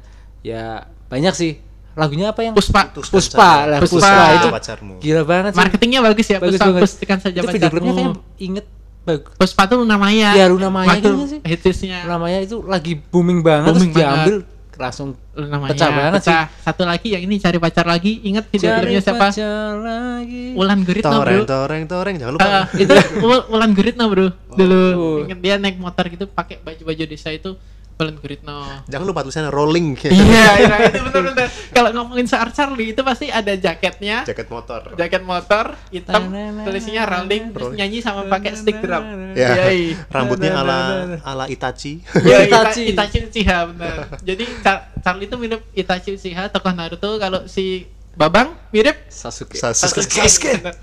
[0.46, 1.58] ya banyak sih
[1.94, 2.90] lagunya apa yang Puspa.
[2.90, 3.66] Putuskan Puspa saja.
[3.66, 3.98] lah Puspa.
[3.98, 4.92] Puspa, itu pacarmu.
[4.98, 6.38] gila banget sih Marketingnya bagus ya.
[6.38, 8.64] bagus Puspa, banget saja itu video klipnya kayak inget
[9.00, 10.30] bagus Puspa tuh Luna Maya.
[10.33, 11.40] Ya, Luna Maya Waktu gitu sih.
[11.40, 14.37] Hitsnya namanya itu lagi booming banget Booming terus diambil
[14.74, 15.70] langsung Luna Maya.
[15.70, 16.26] pecah banget sih.
[16.26, 16.44] pecah.
[16.61, 18.18] Satu lagi yang ini cari pacar lagi.
[18.24, 19.26] Ingat video Cari klipnya siapa?
[19.30, 21.22] pacar lagi Ulan Guritno bro.
[21.22, 22.46] Toreng, toreng, toreng, jangan lupa.
[22.48, 22.90] Ah, itu
[23.22, 25.22] Ul- Ulan Guritno bro dulu Oh.
[25.22, 27.54] inget dia naik motor gitu pakai baju-baju desa itu
[27.94, 29.94] Ulan Guritno Jangan lupa tulisannya rolling.
[30.11, 34.94] iya iya itu benar-benar kalau ngomongin soal Charlie itu pasti ada jaketnya Jaket motor.
[34.94, 36.26] jaket motor hitam
[36.62, 39.04] tulisnya rolling terus nyanyi sama pakai stick drum
[39.35, 39.66] Ya.
[39.66, 39.94] Yoi.
[40.07, 40.78] Rambutnya ala
[41.20, 41.98] ala Itachi.
[42.20, 42.90] Ya, Itachi.
[42.90, 44.14] Itachi, Itachi Uchiha benar.
[44.20, 50.54] Jadi Char- Charlie itu mirip Itachi Uchiha tokoh Naruto kalau si Babang mirip Sasuke Sasuke.
[50.54, 50.74] Benar.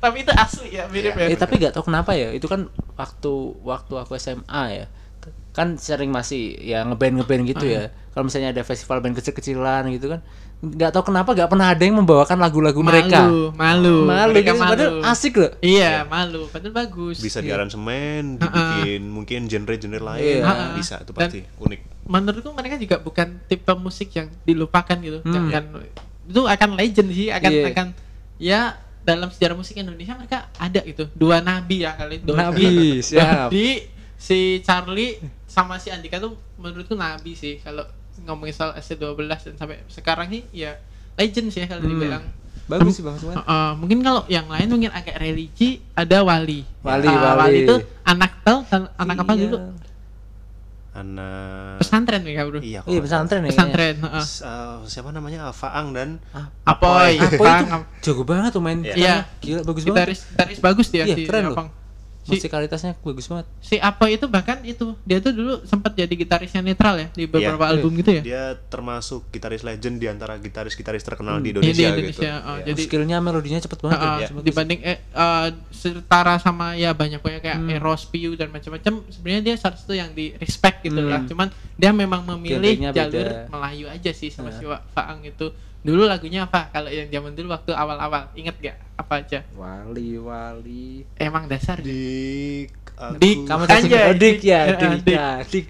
[0.00, 1.30] Tapi itu asli ya mirip ya.
[1.30, 4.86] Eh tapi gak tau kenapa ya itu kan waktu waktu aku SMA ya
[5.50, 10.06] kan sering masih ya ngeband ngeband gitu ya kalau misalnya ada festival band kecil-kecilan gitu
[10.08, 10.20] kan
[10.60, 14.60] nggak tahu kenapa nggak pernah ada yang membawakan lagu-lagu mereka Malu, malu, malu Mereka gitu,
[14.60, 16.44] padahal asik loh Iya, malu.
[16.46, 17.16] Padahal bagus.
[17.16, 17.56] Bisa di Iya.
[17.56, 20.44] aransemen, dibikin mungkin genre-genre lain.
[20.44, 20.76] Iya.
[20.76, 21.80] Bisa itu Dan- pasti unik.
[22.04, 25.24] Menurutku mereka juga bukan tipe musik yang dilupakan gitu.
[25.24, 25.32] Hmm.
[25.48, 25.64] Jangan
[26.28, 27.64] itu akan legend sih, akan Iya.
[27.66, 27.86] akan
[28.36, 28.60] ya
[29.00, 31.08] dalam sejarah musik Indonesia mereka ada gitu.
[31.10, 33.48] Dua nabi ya kali dua Nabi, siap.
[33.48, 33.80] Nabi
[34.14, 35.16] si Charlie
[35.50, 37.82] sama si Andika tuh menurutku nabi sih kalau
[38.20, 40.78] ngomongin soal SC12 dan sampai sekarang sih ya
[41.16, 41.90] legend sih kalau Hmm.
[41.90, 42.24] dibilang.
[42.64, 46.62] bagus sih bagus banget Heeh, mungkin kalau yang lain mungkin agak religi ada wali.
[46.80, 47.66] Wali, Ah, wali.
[47.66, 48.62] itu anak tel
[48.94, 49.42] anak apa Iya.
[49.42, 49.58] dulu?
[50.90, 52.58] Anak Pesantren ya bro.
[52.58, 53.96] Iya, oh iya pesantren ya Pesantren.
[54.20, 55.50] S- eh, siapa namanya?
[55.50, 56.18] Faang dan
[56.62, 57.14] Apoy.
[57.14, 58.94] Apa Bang, itu jago banget tuh main Iya.
[58.94, 59.14] Iya.
[59.38, 61.70] gila bagus banget Gitaris, gitaris bagus dia Iya, si keren loh.
[62.30, 66.60] Si, musikalitasnya bagus banget si Apoy itu bahkan itu dia tuh dulu sempat jadi gitarisnya
[66.60, 67.72] netral ya di beberapa Iya.
[67.72, 68.22] album gitu ya.
[68.22, 72.46] dia termasuk gitaris legend di antara gitaris-gitaris terkenal di Iya, di Indonesia, Indonesia, gitu.
[72.46, 72.64] oh, Iya.
[72.66, 74.28] jadi- skillnya melodinya cepet banget Heeh, ya.
[74.40, 77.72] dibanding eh, eh, setara sama ya banyak banyak kayak Hmm.
[77.72, 81.08] Eros Piu dan macam-macam sebenarnya dia salah satu yang di respect gitu Hmm.
[81.08, 83.48] lah cuman dia memang memilih Genrenya jalur beda.
[83.48, 84.56] Melayu aja sih sama Nah.
[84.56, 88.76] si Wa- Faang itu dulu lagunya apa kalau yang zaman dulu waktu awal-awal inget gak
[88.94, 94.90] apa aja wali wali emang dasar Dik, aku- Dik, kamu singkat oh, dik ya Dik.
[95.00, 95.66] dik ya dik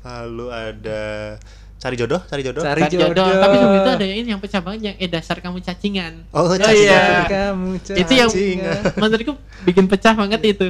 [0.00, 1.02] lalu ada
[1.76, 2.62] cari jodoh, cari jodoh.
[2.64, 3.10] Cari Cari jodoh.
[3.12, 3.36] jodoh.
[3.36, 6.50] tapi sebelum itu ada yang ini yang pecah banget yang eh dasar kamu cacingan Oh,
[6.50, 7.24] iya cacingan.
[7.28, 8.80] kamu itu yang Cacingan.
[8.96, 9.32] menurutku
[9.62, 10.66] bikin pecah banget itu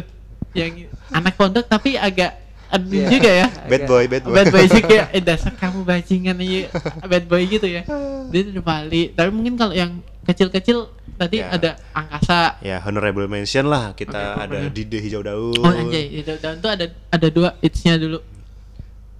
[0.52, 0.72] yang
[1.08, 2.34] anak pondok tapi agak
[2.76, 3.08] aduh Iya.
[3.08, 4.34] juga ya Bad boy, bad boy.
[4.34, 6.60] bad boy sih kayak eh dasar kamu bajingan aja
[7.02, 7.82] bad boy gitu ya
[8.26, 10.86] dia udah balik tapi mungkin kalau yang kecil-kecil
[11.16, 11.48] tadi Ya.
[11.50, 14.70] ada angkasa Ya, honorable mention lah kita Oke, ada pokoknya.
[14.70, 15.56] Dide Hijau Daun.
[15.56, 18.20] oh anjay itu dan tuh ada ada dua hitsnya dulu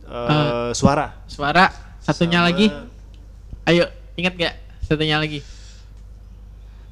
[0.05, 1.19] Eh, suara.
[1.27, 1.67] suara
[1.99, 2.67] satunya Sama- lagi
[3.65, 5.43] ayo ingat gak satunya lagi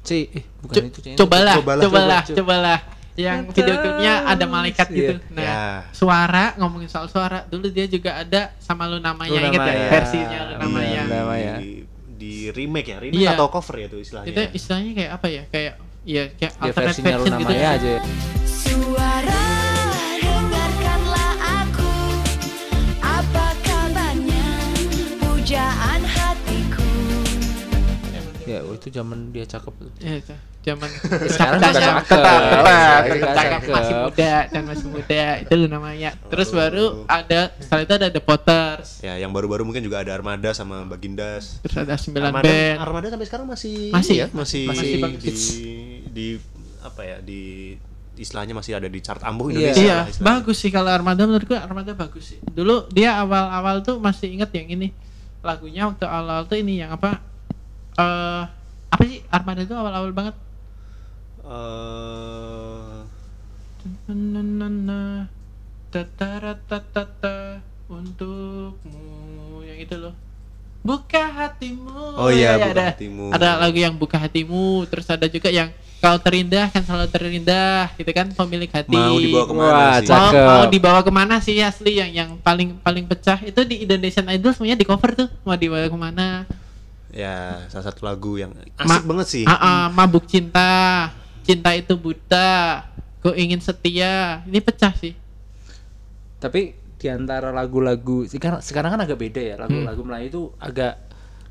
[0.01, 2.35] C eh bukan Co- itu C cobalah, Cobalah, cobalah, coba.
[2.35, 2.79] cobalah.
[3.15, 4.95] Yang video klipnya ada malaikat Iya.
[4.95, 5.13] gitu.
[5.31, 5.59] Nah, Ya.
[5.89, 9.87] suara ngomongin soal suara, dulu dia juga ada sama lu namanya Luna inget ya Maya.
[9.89, 11.01] versinya lu namanya.
[11.03, 11.53] Luna Maya.
[11.57, 11.71] Di,
[12.15, 13.31] di remake ya, remake Iya.
[13.33, 14.27] atau cover ya itu istilahnya.
[14.29, 15.43] Itu istilahnya kayak apa ya?
[15.47, 15.73] Kayak
[16.03, 17.49] ya kayak alternate version gitu.
[17.49, 17.91] Maya aja
[18.45, 19.14] Suara
[28.55, 30.33] ya oh, itu zaman dia cakep tuh Ya, itu.
[30.61, 30.89] zaman
[31.35, 32.03] Sekarang tetap cakep.
[32.05, 33.73] tetap tetap Sekarang tetap cakep cakep.
[33.75, 36.09] masih muda dan masih muda itu namanya.
[36.25, 36.55] Terus Oh.
[36.55, 38.89] baru ada setelah itu ada The Potters.
[38.99, 41.61] Ya, yang baru-baru mungkin juga ada Armada sama Bagindas.
[41.61, 42.77] Terus ada 9 Armada, band.
[42.79, 45.33] Armada sampai sekarang masih Masih ya, masih masih di, di
[46.09, 46.27] di
[46.81, 47.41] apa ya di
[48.15, 49.69] istilahnya masih ada di chart ampuh Iya.
[49.69, 52.39] Indonesia Iya, lah bagus sih kalau Armada menurutku Armada bagus sih.
[52.41, 54.89] Dulu dia awal-awal tuh masih inget yang ini
[55.41, 57.21] lagunya waktu awal tuh ini yang apa
[57.95, 58.43] eh
[58.91, 60.35] apa sih Armada tuh awal-awal banget.
[61.45, 62.97] Eh,
[65.91, 69.03] tataratatata, untukmu
[69.63, 70.15] yang itu loh.
[70.85, 72.19] Buka hatimu.
[72.19, 73.25] Oh iya, Ya, Buka ada, Hatimu.
[73.33, 78.11] Ada lagu yang buka hatimu, terus ada juga yang kau terindah kan selalu terindah, gitu
[78.13, 78.93] kan pemilik hati.
[78.93, 80.11] mau dibawa ke mana Wah, sih?
[80.13, 84.29] mau, mau dibawa ke mana sih asli yang yang paling paling pecah itu di Indonesian
[84.29, 86.45] Idol semuanya di cover tuh mau dibawa ke mana
[87.09, 91.09] ya salah satu lagu yang asik Ma- banget sih Ah, ah, mabuk cinta
[91.41, 92.83] cinta itu buta
[93.19, 95.13] ku ingin setia ini pecah sih
[96.37, 100.93] Tapi di antara lagu-lagu sekarang sekarang kan agak beda ya lagu-lagu Melayu itu agak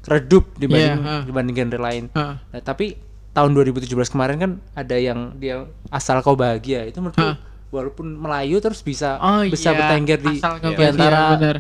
[0.05, 1.23] redup dibanding Iya, ah.
[1.25, 2.05] dibanding genre lain.
[2.12, 2.37] Ah.
[2.45, 3.01] Nah, tapi
[3.33, 7.35] tahun 2017 kemarin kan ada yang dia asal kau bahagia itu menurutku Hah.
[7.69, 11.57] walaupun Melayu terus bisa oh bisa iya bertengger di, asal kau di bahagia, antara bener.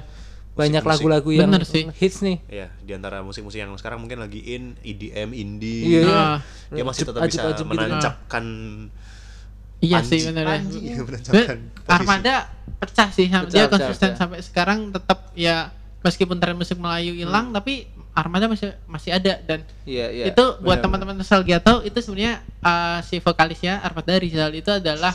[0.54, 1.90] Banyak lagu-lagu yang Bener sih.
[1.92, 2.38] hits nih.
[2.46, 6.14] ya di antara musik-musik yang sekarang mungkin lagi in EDM indie Iya, iya.
[6.14, 6.38] Ah.
[6.68, 7.74] dia masih tetap bisa Ajub-ajub gitu kan.
[7.84, 8.44] menancapkan
[9.80, 10.08] iya Panji.
[10.08, 10.56] sih bener ya.
[10.56, 11.58] Iya, Be- menancapkan.
[11.86, 12.34] Armada
[12.76, 14.18] pecah sih Pecah, dia pecah, konsisten pecah.
[14.20, 19.66] sampai sekarang tetap ya meskipun tren musik Melayu hilang tapi Armada masih masih ada dan
[19.82, 20.24] Iya, iya.
[20.30, 25.10] itu buat Benar, teman-teman nostalgia tahu itu sebenarnya uh, si vokalisnya Armada Rizal itu adalah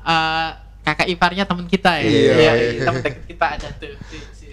[0.00, 2.04] uh, kakak iparnya teman kita ya.
[2.04, 2.82] Iya, Ya, iya.
[2.84, 3.90] teman dekat kita ada tuh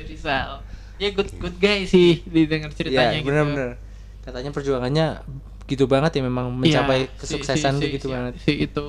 [0.03, 0.61] Rizal.
[0.97, 3.27] Ya good good guy sih didengar ceritanya Iya, gitu.
[3.27, 3.69] bener-bener.
[4.21, 5.07] Katanya perjuangannya
[5.65, 8.33] gitu banget ya memang Iya, mencapai si- kesuksesan si- tuh si- gitu si- banget.
[8.37, 8.85] Si itu.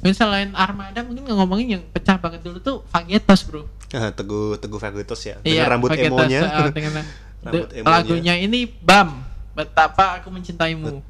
[0.00, 3.68] Mungkin selain Armada mungkin ngomongin yang pecah banget dulu tuh Fagetos, Bro.
[3.90, 6.92] Ah, teguh teguh Fagutos ya Iya, dengan rambut Fagetos, emonya uh, dengan
[7.44, 7.92] Rambut de- emonya.
[7.92, 9.20] lagunya ini Bam.
[9.52, 11.02] Betapa aku mencintaimu.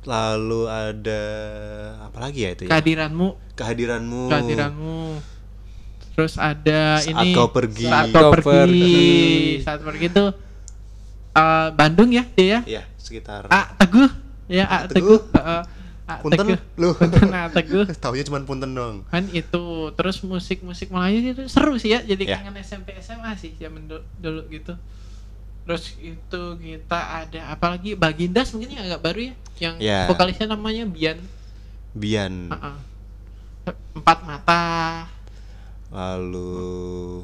[0.00, 1.22] lalu ada
[2.00, 4.96] apa lagi ya itu ya Kehadiranmu kehadiranmu kehadiranmu
[6.20, 7.88] terus ada Saat ini kau pergi.
[7.88, 9.64] saat Saat kau kau pergi pergi.
[9.64, 10.24] saat pergi itu
[11.32, 14.10] eh, Bandung ya dia ya ya sekitar A Teguh
[14.46, 15.16] ya A Teguh.
[15.32, 15.64] A
[16.18, 16.58] punten Teguh.
[16.76, 21.46] lu Punten A Teguh taunya cuma punten dong kan itu terus musik musik Melayu itu
[21.46, 22.36] seru sih ya jadi Ya.
[22.36, 24.76] kangen SMP SMA sih zaman du- dulu gitu
[25.62, 30.04] terus itu kita ada apalagi Bagindas mungkin yang agak baru ya yang Ya.
[30.04, 31.16] vokalisnya namanya Bian
[31.92, 32.76] Bian Heeh.
[33.94, 34.62] empat mata
[35.90, 37.22] lalu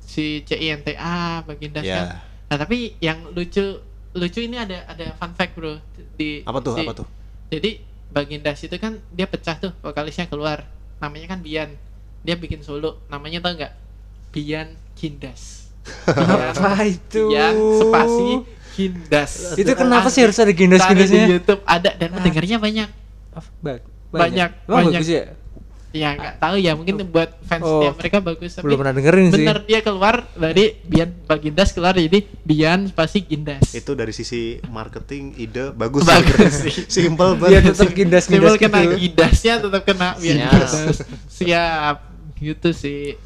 [0.00, 0.94] si CINTA
[1.42, 1.96] Bagindas Ya.
[1.96, 2.06] kan.
[2.46, 5.76] Nah tapi yang lucu lucu ini ada ada fun fact bro
[6.14, 7.06] di apa tuh si- apa tuh
[7.46, 7.70] Jadi
[8.08, 10.64] Bagindas itu kan dia pecah tuh vokalisnya keluar
[10.96, 11.74] namanya kan Bian
[12.22, 13.72] dia bikin solo namanya tau nggak
[14.28, 15.70] Bian Kindas.
[16.08, 17.28] Apa itu?
[17.28, 18.28] Bian spasi
[18.72, 19.54] Kindas.
[19.54, 21.22] Itu kenapa sih harus ada Cari gindas-gindasnya?
[21.22, 22.88] di YouTube ada dan pendengarnya banyak.
[23.60, 24.98] Ba- Banyak, Emang banyak.
[24.98, 25.24] bagus ya?
[25.96, 29.26] Ya nggak tahu ya mungkin buat fans Oh, dia mereka bagus tapi Belum pernah dengerin
[29.26, 29.40] sih.
[29.40, 33.72] bener dia keluar dari Bian Bagindas keluar jadi Bian spasi Gindas.
[33.72, 36.74] itu dari sisi marketing ide bagus Bagus sih.
[36.96, 38.96] simple banget tetap gindas-gindas Simbol kena gitu.
[39.02, 40.50] gidasnya tetap kena Bian Siap.
[40.50, 40.72] Gindas.
[41.26, 41.96] Siap.
[42.36, 43.16] Gitu sih.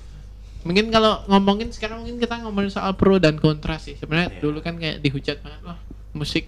[0.61, 3.96] Mungkin kalau ngomongin sekarang mungkin kita ngomongin soal pro dan kontra sih.
[3.96, 4.40] Sebenarnya Iya.
[4.40, 5.78] dulu kan kayak dihujat banget wah
[6.12, 6.46] musik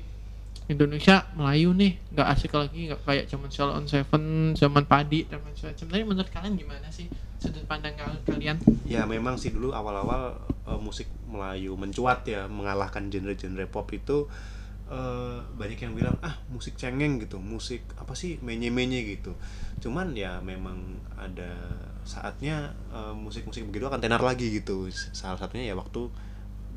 [0.71, 5.43] Indonesia Melayu nih nggak asik lagi nggak kayak zaman Soul on Seven zaman Padi dan
[5.43, 5.87] macam-macam.
[5.91, 7.11] Tapi menurut kalian gimana sih
[7.43, 8.55] sudut pandang kal- kalian?
[8.87, 10.39] ya memang sih dulu awal-awal
[10.71, 14.31] eh, musik Melayu mencuat ya mengalahkan genre-genre pop itu
[14.87, 17.43] eh, banyak yang bilang ah musik cengeng gitu.
[17.43, 18.39] Musik apa sih?
[18.39, 19.35] Menye-menye gitu.
[19.83, 20.79] Cuman ya memang
[21.19, 21.51] ada
[22.07, 24.87] saatnya eh, musik-musik begitu akan tenar lagi gitu.
[24.93, 26.07] Salah satunya ya waktu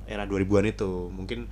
[0.09, 1.09] era 2000-an itu.
[1.13, 1.45] Mungkin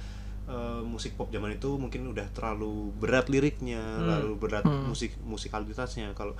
[0.44, 4.92] eh, musik pop zaman itu mungkin udah terlalu berat liriknya lalu berat Hmm.
[4.92, 6.36] musik musikalitasnya kalau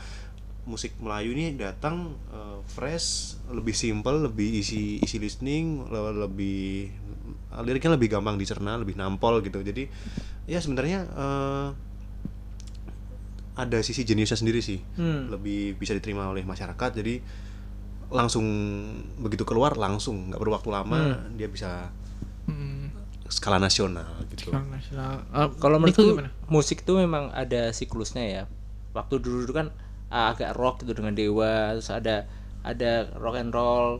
[0.64, 6.88] musik Melayu ini datang eh, fresh, lebih simple, lebih isi isi listening, le- lebih
[7.64, 9.60] liriknya lebih gampang dicerna, lebih nampol gitu.
[9.60, 9.92] Jadi
[10.48, 11.68] ya sebenarnya eh,
[13.54, 15.30] ada sisi jeniusnya sendiri sih, Hmm.
[15.30, 16.90] lebih bisa diterima oleh masyarakat.
[16.96, 17.22] Jadi
[18.14, 18.46] langsung
[19.18, 21.00] begitu keluar langsung nggak perlu waktu lama
[21.34, 22.03] dia bisa Hmm,
[23.34, 24.54] skala nasional gitu.
[24.54, 25.26] skala nasional.
[25.34, 26.30] Eh, Kalau menurutku gimana?
[26.48, 28.44] musik tuh memang ada siklusnya ya.
[28.94, 29.74] Waktu dulu kan
[30.08, 32.30] ah, agak rock gitu dengan Dewa, terus ada
[32.62, 34.00] ada rock and roll,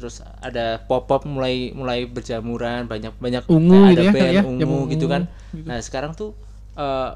[0.00, 4.22] terus ada pop pop mulai mulai berjamuran banyak banyak Ungu kayak gitu ada ya, band
[4.24, 5.22] kayak ya, ungu, jamu gitu kan.
[5.52, 5.68] gitu.
[5.68, 6.32] Nah sekarang tuh
[6.74, 7.10] eh,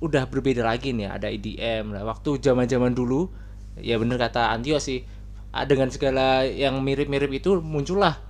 [0.00, 2.04] udah berbeda lagi nih ada EDM lah.
[2.04, 3.32] Waktu zaman zaman dulu
[3.80, 5.04] ya bener kata Antio sih
[5.66, 8.20] dengan segala yang mirip-mirip itu muncullah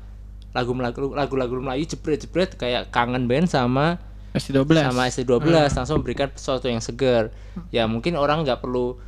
[0.51, 5.43] lagu lagu lagu-lagu Melayu jebret-jebret kayak kangen band sama S12 sama ST12
[5.75, 7.35] langsung memberikan sesuatu yang segar.
[7.75, 8.99] Ya mungkin orang nggak perlu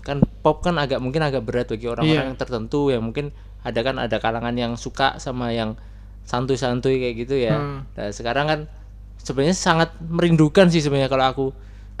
[0.00, 2.28] kan pop kan agak mungkin agak berat bagi orang-orang Iya.
[2.32, 5.74] yang tertentu ya mungkin ada kan ada kalangan yang suka sama yang
[6.24, 7.58] santuy-santuy kayak gitu ya.
[7.58, 7.84] Hmm.
[7.98, 8.60] Nah, sekarang kan
[9.20, 11.46] sebenarnya sangat merindukan sih sebenarnya kalau aku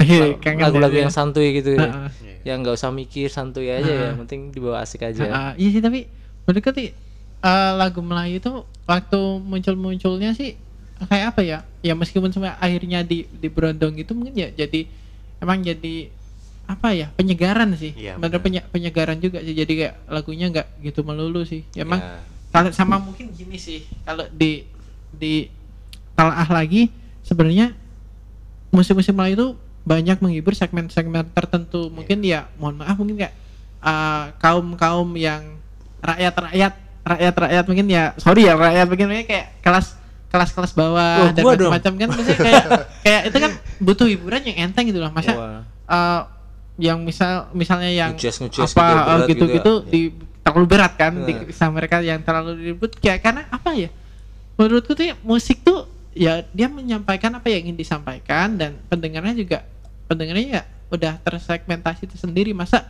[0.00, 1.18] Iya, lagu-lagu ya, yang ya.
[1.18, 1.90] santuy gitu ya.
[1.92, 2.08] Heeh.
[2.48, 5.28] Yang nggak usah mikir santuy aja ya, yang penting dibawa asik aja.
[5.28, 6.08] Ah, iya sih tapi
[6.48, 6.88] menurutku sih
[7.40, 8.52] eh, lagu Melayu itu
[8.84, 10.56] waktu muncul-munculnya sih
[11.00, 11.58] kayak apa ya?
[11.80, 14.84] Ya meskipun sampai akhirnya di di berondong gitu mungkin ya jadi
[15.40, 16.12] emang jadi
[16.68, 17.96] apa ya penyegaran sih.
[17.96, 18.44] Iya, Bener benar.
[18.44, 19.56] penye- penyegaran juga sih.
[19.56, 21.64] Jadi kayak lagunya nggak gitu melulu sih.
[21.72, 22.20] Ya, emang Ya.
[22.52, 24.68] kalau sama mungkin gini sih kalau di
[25.10, 25.48] di
[26.14, 26.92] telaah lagi
[27.24, 27.72] sebenarnya
[28.70, 29.48] musik-musik Melayu itu
[29.82, 33.34] banyak menghibur segmen-segmen tertentu mungkin ya mohon maaf mungkin kayak
[34.38, 35.56] kaum kaum yang
[37.10, 39.86] rakyat-rakyat rakyat-rakyat mungkin ya sorry ya rakyat mungkin kayak kelas
[40.30, 42.64] kelas-kelas bawah Oh, dan macam-macam kan maksudnya kayak
[43.04, 45.62] kayak itu kan butuh hiburan yang enteng gitu loh masa Wah.
[45.66, 46.20] eh,
[46.80, 49.90] yang misal misalnya yang Ngejazz-ngejazz apa gitu, eh, gitu gitu-gitu ya.
[49.90, 50.00] di
[50.40, 51.52] terlalu berat kan di Nah.
[51.52, 53.90] sama mereka yang terlalu ribut kayak karena apa ya
[54.56, 59.58] menurutku tuh ya, musik tuh ya dia menyampaikan apa yang ingin disampaikan dan pendengarnya juga
[60.06, 62.82] pendengarnya ya udah tersegmentasi tersendiri masa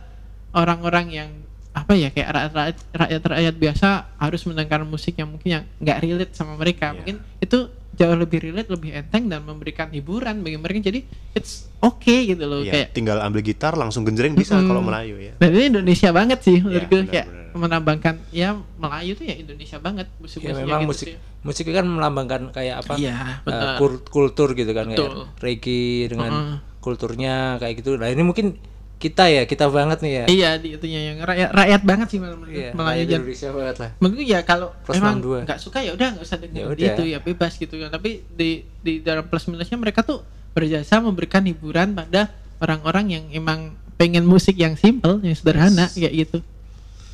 [0.53, 1.29] orang-orang yang
[1.71, 6.33] apa ya kayak rakyat rakyat rakyat biasa harus mendengar musik yang mungkin yang nggak relate
[6.33, 6.95] sama mereka Iya.
[6.97, 7.57] mungkin itu
[7.91, 10.99] jauh lebih relate lebih enteng dan memberikan hiburan bagi mereka jadi
[11.31, 14.67] it's okay gitu loh Iya, kayak tinggal ambil gitar langsung genjreng bisa Mm-mm.
[14.67, 15.33] kalau Melayu ya.
[15.37, 17.53] dan ini Indonesia banget sih menurutku benar, kayak benar.
[17.53, 21.15] menambahkan ya Melayu tuh ya Indonesia banget Ya musik-musik memang gitu musik sih.
[21.41, 22.93] musik kan melambangkan kayak apa?
[22.95, 23.75] Iya, eh, benar.
[23.75, 25.07] kul- kultur gitu kan Betul.
[25.31, 26.55] kayak reggae dengan Heeh.
[26.79, 27.95] kulturnya kayak gitu.
[27.95, 28.57] Nah, ini mungkin
[29.01, 30.25] kita ya, kita banget nih ya.
[30.27, 33.75] Iya di itunya yang rakyat rakyat banget sih malah menurutku Iya, Melayu rakyat Indonesia banget
[33.75, 33.91] lah.
[33.97, 35.43] menurutku ya kalau Plus emang 62.
[35.43, 36.89] nggak suka ya udah nggak usah Ya dengerin udah.
[36.93, 41.41] itu ya bebas gitu kan tapi di di dalam plus minusnya mereka tuh berjasa memberikan
[41.41, 43.59] hiburan pada orang-orang yang emang
[43.95, 46.37] pengen musik yang simple yang sederhana kayak gitu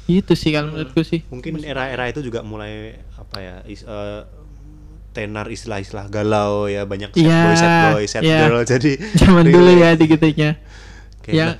[0.06, 3.56] gitu sih kalau menurutku sih Mungkin era-era itu juga mulai apa ya?
[3.66, 4.22] is- eh,
[5.10, 8.40] tenar istilah-istilah galau ya banyak sad Iya, boy, sad boy, sad iya.
[8.44, 10.50] girl jadi zaman dulu ya digitunya
[11.18, 11.46] Oke, Ya.
[11.46, 11.56] nah,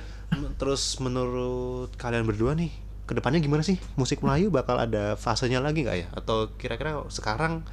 [0.58, 2.70] terus menurut kalian berdua nih,
[3.08, 3.80] ke depannya gimana sih?
[3.96, 6.06] Musik Melayu bakal ada fasenya lagi nggak ya?
[6.12, 7.64] Atau kira-kira sekarang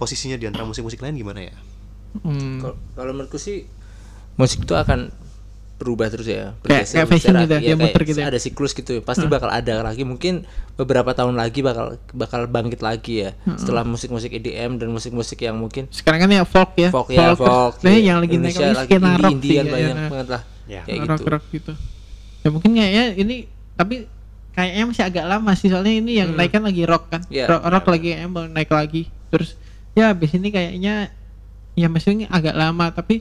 [0.00, 1.54] posisinya di antara musik-musik lain gimana ya?
[2.24, 2.64] Hmm.
[2.96, 3.68] Kalau menurutku sih
[4.34, 5.12] musik itu akan
[5.80, 6.52] berubah terus ya.
[6.60, 8.26] Kayak- bergeser, kayak fashion gitu ya, Iya, muter gitu ya.
[8.28, 9.00] Ada siklus gitu.
[9.00, 10.04] Pasti bakal ada lagi.
[10.04, 10.44] Mungkin
[10.76, 13.30] beberapa tahun lagi bakal bakal bangkit lagi ya.
[13.56, 17.40] Setelah musik-musik EDM dan musik-musik yang mungkin sekarang kan ya folk ya folk ya, terus-
[17.40, 17.74] folk.
[17.80, 18.12] nah, ya.
[18.12, 18.92] yang lagi naik Indonesia lagi
[19.32, 20.08] Indian ya, banyak ya.
[20.12, 20.42] banget lah.
[20.70, 20.82] Ya.
[20.86, 21.28] Kayak rock gitu.
[21.28, 21.72] rock gitu
[22.40, 23.36] ya mungkin kayaknya ini
[23.74, 24.06] tapi
[24.50, 27.50] kayaknya masih agak lama sih soalnya ini yang naik kan lagi rock kan Iya.
[27.50, 29.58] rock, rock lagi baru naik lagi terus
[29.92, 31.10] ya abis ini kayaknya
[31.74, 33.20] ya maksudnya agak lama tapi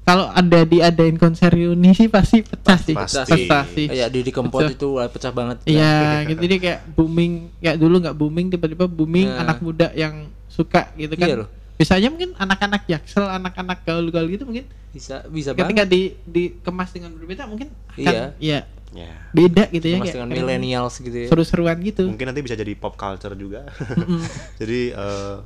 [0.00, 3.30] kalau ada diadain konser reuni sih pasti pecah sih Pasti.
[3.46, 4.74] pecah sih Kayak Didi Kempot Pecah.
[4.74, 5.56] itu wah, pecah banget.
[5.62, 9.44] Iya, gitu jadi kayak booming, kayak dulu nggak booming tiba-tiba booming Nah.
[9.44, 11.28] anak muda yang suka gitu kan.
[11.28, 11.48] Iya loh.
[11.80, 15.88] Bisa aja mungkin anak-anak jaksel, anak-anak gaul-gaul gitu mungkin Bisa bisa ketika banget.
[15.88, 18.24] di dikemas dengan berbeda mungkin akan Iya.
[18.36, 19.06] ya Ya.
[19.30, 21.26] beda gitu ya Mas kayak dengan kayak millennials gitu ya.
[21.26, 22.04] seru-seruan gitu.
[22.04, 23.64] Mungkin nanti bisa jadi pop culture juga.
[24.60, 25.36] jadi eh,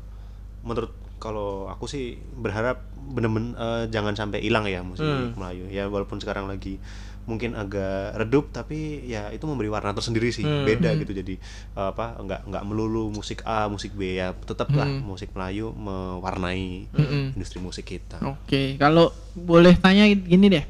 [0.61, 5.37] menurut kalau aku sih berharap bener-bener eh, jangan sampai hilang ya musik Hmm.
[5.37, 5.68] Melayu.
[5.68, 6.81] Ya walaupun sekarang lagi
[7.25, 7.85] mungkin agak
[8.17, 10.63] redup tapi ya itu memberi warna tersendiri sih Hmm.
[10.63, 11.35] beda gitu jadi
[11.71, 15.01] eh, apa nggak nggak melulu musik A musik B ya tetaplah Hmm.
[15.03, 17.33] musik Melayu mewarnai Mm-mm.
[17.33, 20.65] industri musik kita Oke, kalau boleh tanya gini deh.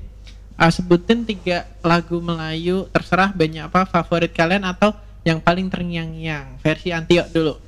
[0.54, 6.88] Ah, sebutin tiga lagu Melayu terserah bandnya apa favorit kalian atau yang paling terngiang-ngiang versi
[6.88, 7.58] Antio dulu.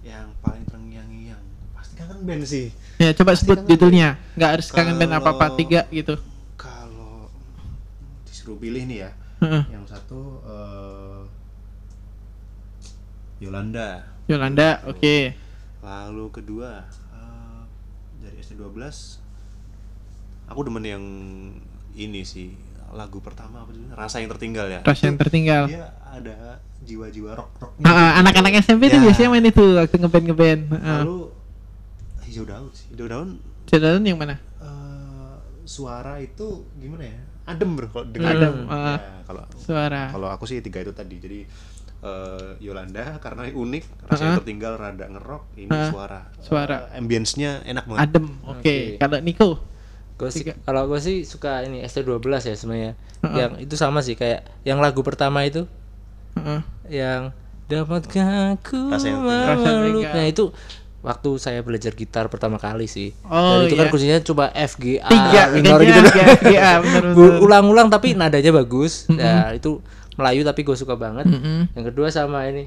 [0.00, 1.42] yang paling terngiang-ngiang
[1.72, 4.18] pasti kangen band sih Ya coba Pasti sebut judulnya.
[4.34, 6.16] Nggak harus kangen band Kalau- apa-apa tiga gitu.
[8.48, 9.62] Disuruh pilih nih ya Heeh.
[9.68, 11.20] yang satu eh,
[13.38, 15.16] Yolanda Yolanda, oke.
[15.80, 17.60] lalu kedua eh,
[18.18, 18.72] dari ST12
[20.48, 21.04] aku demen yang
[21.92, 22.56] ini sih
[22.88, 25.68] lagu pertama apa judulnya rasa yang tertinggal ya Rasa yang tertinggal.
[25.68, 29.04] dia ada jiwa-jiwa rock rocknya Ah, ah, anak-anak SMP tuh Ya.
[29.04, 30.62] biasanya main itu waktu ngeband ngeband.
[30.72, 30.98] Heeh.
[31.04, 31.18] lalu
[32.24, 33.28] hijau daun sih hijau daun
[33.68, 34.40] Catatan yang mana?
[34.40, 38.98] eh, suara itu gimana ya adem bro kalau dengar Adem, Ya, ah.
[39.24, 40.02] kalau Suara.
[40.12, 41.40] kalau aku sih tiga itu tadi jadi
[41.98, 44.38] eh, Yolanda karena unik rasanya Uh-uh.
[44.38, 45.88] tertinggal rada ngerok ini Uh-uh.
[45.88, 46.76] suara Suara.
[46.92, 48.26] Eh, ambience-nya enak banget Adem.
[48.44, 48.52] Oke.
[48.54, 48.76] Oke.
[48.96, 49.48] Kalau Niko?
[50.14, 52.92] Gue sih kalau gue sih suka ini ST12 ya sebenarnya.
[53.22, 53.34] Heeh.
[53.34, 55.64] Yang itu sama sih kayak yang lagu pertama itu
[56.34, 56.60] Heeh.
[56.92, 57.30] yang
[57.66, 59.28] dapatkah aku memeluk
[60.02, 60.14] tinggal.
[60.14, 60.44] nah itu
[60.98, 63.14] waktu saya belajar gitar pertama kali sih.
[63.22, 63.92] Oh, Dan itu kan iya.
[63.92, 66.10] kursinya coba FGA Tiga, minor tiga, gitu.
[67.14, 67.38] Bu- bener.
[67.38, 69.06] Ulang-ulang tapi nadanya bagus.
[69.08, 69.78] Ya, itu
[70.18, 71.30] Melayu tapi gue suka banget.
[71.30, 71.70] Mm-mm.
[71.78, 72.66] Yang kedua sama ini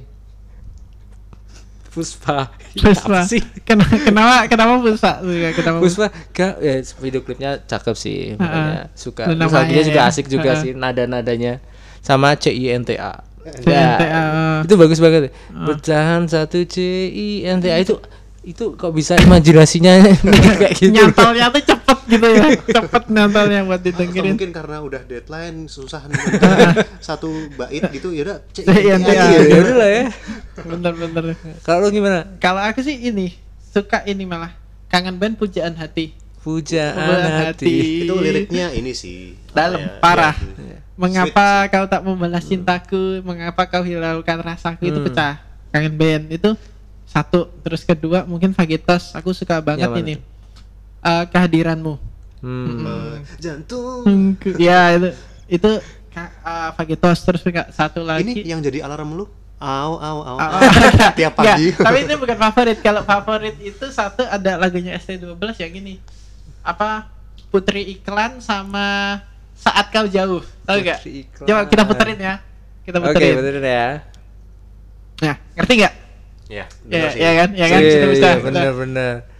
[1.92, 2.48] Puspa.
[2.80, 3.28] Puspa.
[3.28, 3.44] Sih?
[3.68, 5.20] Kenapa kenapa kenapa Puspa?
[5.52, 10.32] Kenapa Puspa gak ya video klipnya cakep sih makanya suka Dan terus lagunya juga asik
[10.32, 10.64] juga Ha-ha.
[10.64, 11.60] sih nada-nadanya
[12.00, 18.00] sama CINTA CINTA, Ya, itu bagus banget pecahan satu CINTA itu
[18.42, 20.02] itu kok bisa imajinasinya
[20.60, 24.34] kayak gitu Nyantolnya tuh cepet gitu ya, cepet nyantolnya buat Atau didengerin.
[24.34, 26.18] mungkin karena udah deadline susah nih
[27.00, 29.08] satu bait gitu ya udah cek CINTA.
[29.08, 29.26] aja.
[29.38, 30.04] ya udah lah ya
[30.60, 31.24] Bener-bener.
[31.62, 33.34] kalau lu gimana Kalau aku sih ini
[33.68, 34.52] suka ini malah
[34.88, 36.18] kangen band pujaan hati.
[36.38, 40.34] pujaan Pujaan hati Itu liriknya ini sih Dalam, ya, parah.
[40.58, 40.82] iya.
[40.94, 43.22] Mengapa kau tak membalas cintaku?
[43.22, 44.86] Mengapa kau hiraukan rasaku?
[44.86, 45.08] Itu Hmm.
[45.08, 45.34] pecah.
[45.70, 46.50] Kangen band itu
[47.12, 47.52] satu.
[47.60, 49.12] Terus kedua mungkin Fagitos.
[49.12, 50.16] Aku suka banget mana ini.
[51.00, 52.00] Eh, kehadiranmu.
[52.40, 53.22] hmm.
[53.38, 55.10] Jantung Hmm, ke- ya itu
[55.52, 55.72] itu
[56.10, 58.24] ka- eh, Fagitos terus juga satu lagi.
[58.24, 59.26] ini yang jadi alarm lu
[59.58, 61.12] au au au Ah, ah.
[61.14, 62.78] tiap pagi tapi ini bukan favorit.
[62.80, 66.02] Kalau favorit itu satu ada lagunya ST12 yang ini.
[66.62, 67.12] Apa?
[67.48, 69.20] Putri Iklan sama
[69.54, 70.42] Saat Kau Jauh.
[70.64, 71.04] Tahu gak?
[71.04, 71.46] Iklan.
[71.46, 72.36] Coba kita puterin ya.
[72.82, 73.34] Kita oke puterin.
[73.36, 73.88] betul ya
[75.22, 75.94] Nah, ngerti nggak?
[76.52, 77.20] Ya Ya, bener sih.
[77.24, 77.50] ya kan?
[77.56, 77.80] Ya kan?
[77.80, 79.31] Iya, Sudah bisa.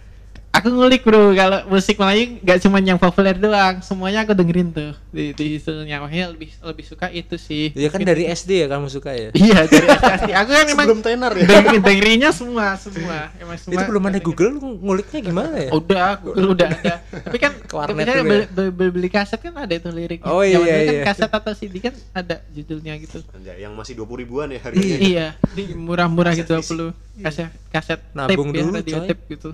[0.52, 4.68] Iya, Aku ngulik bro, kalau musik Melayu nggak cuma yang populer doang, semuanya aku dengerin
[4.68, 5.56] tuh di di.
[5.64, 7.72] Makanya lebih lebih suka itu sih.
[7.72, 10.28] ya kan dari SD ya kamu suka ya Iya dari SD.
[10.28, 13.32] Aku kan memang sebelum tenar ya denger- dengerinnya semua semua.
[13.40, 13.80] Emang semua.
[13.80, 14.26] itu belum ada dengerin.
[14.28, 16.94] Google lu nguliknya gimana ya Udah, Google udah ada.
[17.00, 18.22] Tapi kan dulu beli, ya?
[18.52, 20.28] beli- beli- beli kaset kan ada itu liriknya.
[20.28, 21.02] Oh, iya, dulu kan iya.
[21.08, 23.24] kaset atau CD kan ada judulnya gitu.
[23.40, 25.26] Yang masih dua ribuan ya harganya iya,
[25.56, 29.08] di murah-murah gitu 20 kaset kaset Nabung tape ya, dulu, radio coy.
[29.08, 29.48] tape gitu.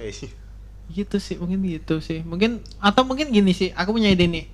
[0.88, 2.20] Gitu sih, mungkin gitu sih.
[2.20, 4.46] Mungkin atau mungkin gini sih, aku punya ide nih.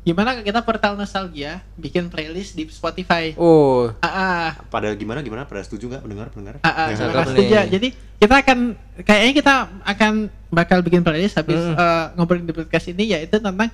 [0.00, 3.36] Gimana kita portal nostalgia bikin playlist di Spotify?
[3.36, 7.36] oh Ah, ah, pada gimana gimana pada setuju nggak pendengar pendengar ah, ah, Ya.
[7.36, 7.62] ya.
[7.68, 8.58] Jadi kita akan
[9.04, 10.12] kayaknya kita akan
[10.48, 11.76] bakal bikin playlist habis Hmm.
[11.76, 13.68] eh, ngobrolin di podcast ini yaitu tentang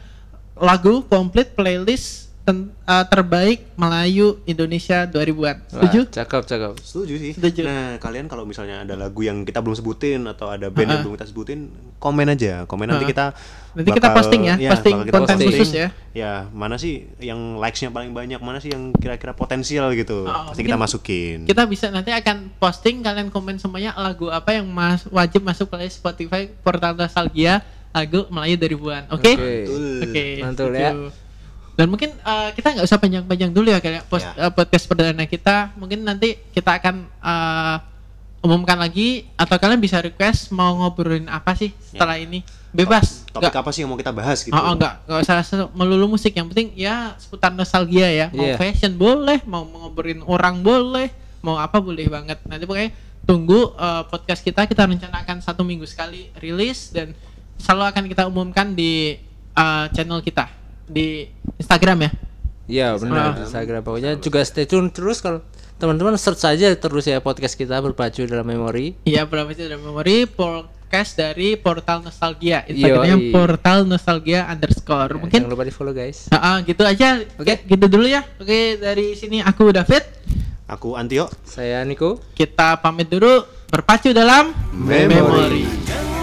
[0.59, 5.66] lagu komplit playlist ten- eh, terbaik Melayu Indonesia 2000-an.
[5.66, 6.01] Setuju?
[6.01, 7.61] Wah, cakep cakep setuju sih Setuju.
[7.61, 10.94] nah kalian kalau misalnya ada lagu yang kita belum sebutin atau ada band yang Ah,
[10.94, 11.03] ah.
[11.03, 11.59] belum kita sebutin
[11.99, 13.11] komen aja komen nanti Ah, ah.
[13.11, 13.26] kita
[13.74, 15.51] Nanti kita posting ya, posting bakal kita konten posting.
[15.51, 15.88] khusus ya.
[16.14, 20.62] ya mana sih yang likesnya paling banyak mana sih yang kira-kira potensial gitu Ah, pasti
[20.62, 25.42] kita masukin Kita bisa nanti akan posting kalian komen semuanya lagu apa yang mas wajib
[25.42, 29.03] masuk playlist Spotify portal nostalgia lagu Melayu 2000-an.
[29.11, 29.32] Oke?
[29.34, 29.55] Oke.
[30.03, 30.24] Oke.
[30.40, 30.78] Mantul setuju.
[30.78, 31.26] ya.
[31.77, 34.49] Dan mungkin eh, kita nggak usah panjang-panjang dulu ya kayak post, Ya.
[34.49, 35.77] eh, podcast perdana kita.
[35.77, 37.77] Mungkin nanti kita akan eh,
[38.41, 42.41] umumkan lagi atau kalian bisa request mau ngobrolin apa sih setelah ini.
[42.70, 43.24] Bebas.
[43.27, 45.37] topik Nggak- apa sih yang mau kita bahas gitu Oh, oh, enggak, enggak usah
[45.72, 46.33] melulu musik.
[46.33, 48.27] Yang penting ya seputar nostalgia ya.
[48.31, 48.57] Mau Iya.
[48.57, 51.09] fashion boleh, mau ngobrolin orang boleh,
[51.41, 52.37] mau apa boleh banget.
[52.45, 52.93] Nanti pokoknya
[53.24, 54.64] tunggu eh, podcast kita.
[54.64, 57.12] Kita rencanakan satu minggu sekali rilis dan
[57.57, 59.16] selalu akan kita umumkan di
[59.53, 60.49] eh, channel kita
[60.87, 61.26] di
[61.57, 62.11] Instagram ya.
[62.66, 63.43] Iya benar Ah.
[63.43, 65.39] Instagram pokoknya juga stay tune terus kalau
[65.76, 68.97] teman-teman search saja terus ya podcast kita berpacu dalam memori.
[69.03, 72.64] Iya, berapa itu dalam memori podcast dari Portal Nostalgia.
[72.64, 73.30] Instagramnya Yoi.
[73.30, 75.14] Portal Nostalgia underscore.
[75.16, 76.26] Mungkin Jangan lupa di follow guys.
[76.28, 77.22] Ah, ah, gitu aja.
[77.37, 77.62] Oke.
[77.62, 78.24] Gitu dulu ya.
[78.41, 80.03] Oke, dari sini aku David.
[80.66, 82.18] aku Antio Saya Niko.
[82.32, 83.39] Kita pamit dulu
[83.70, 85.14] berpacu dalam Memori.
[85.62, 86.16] memori.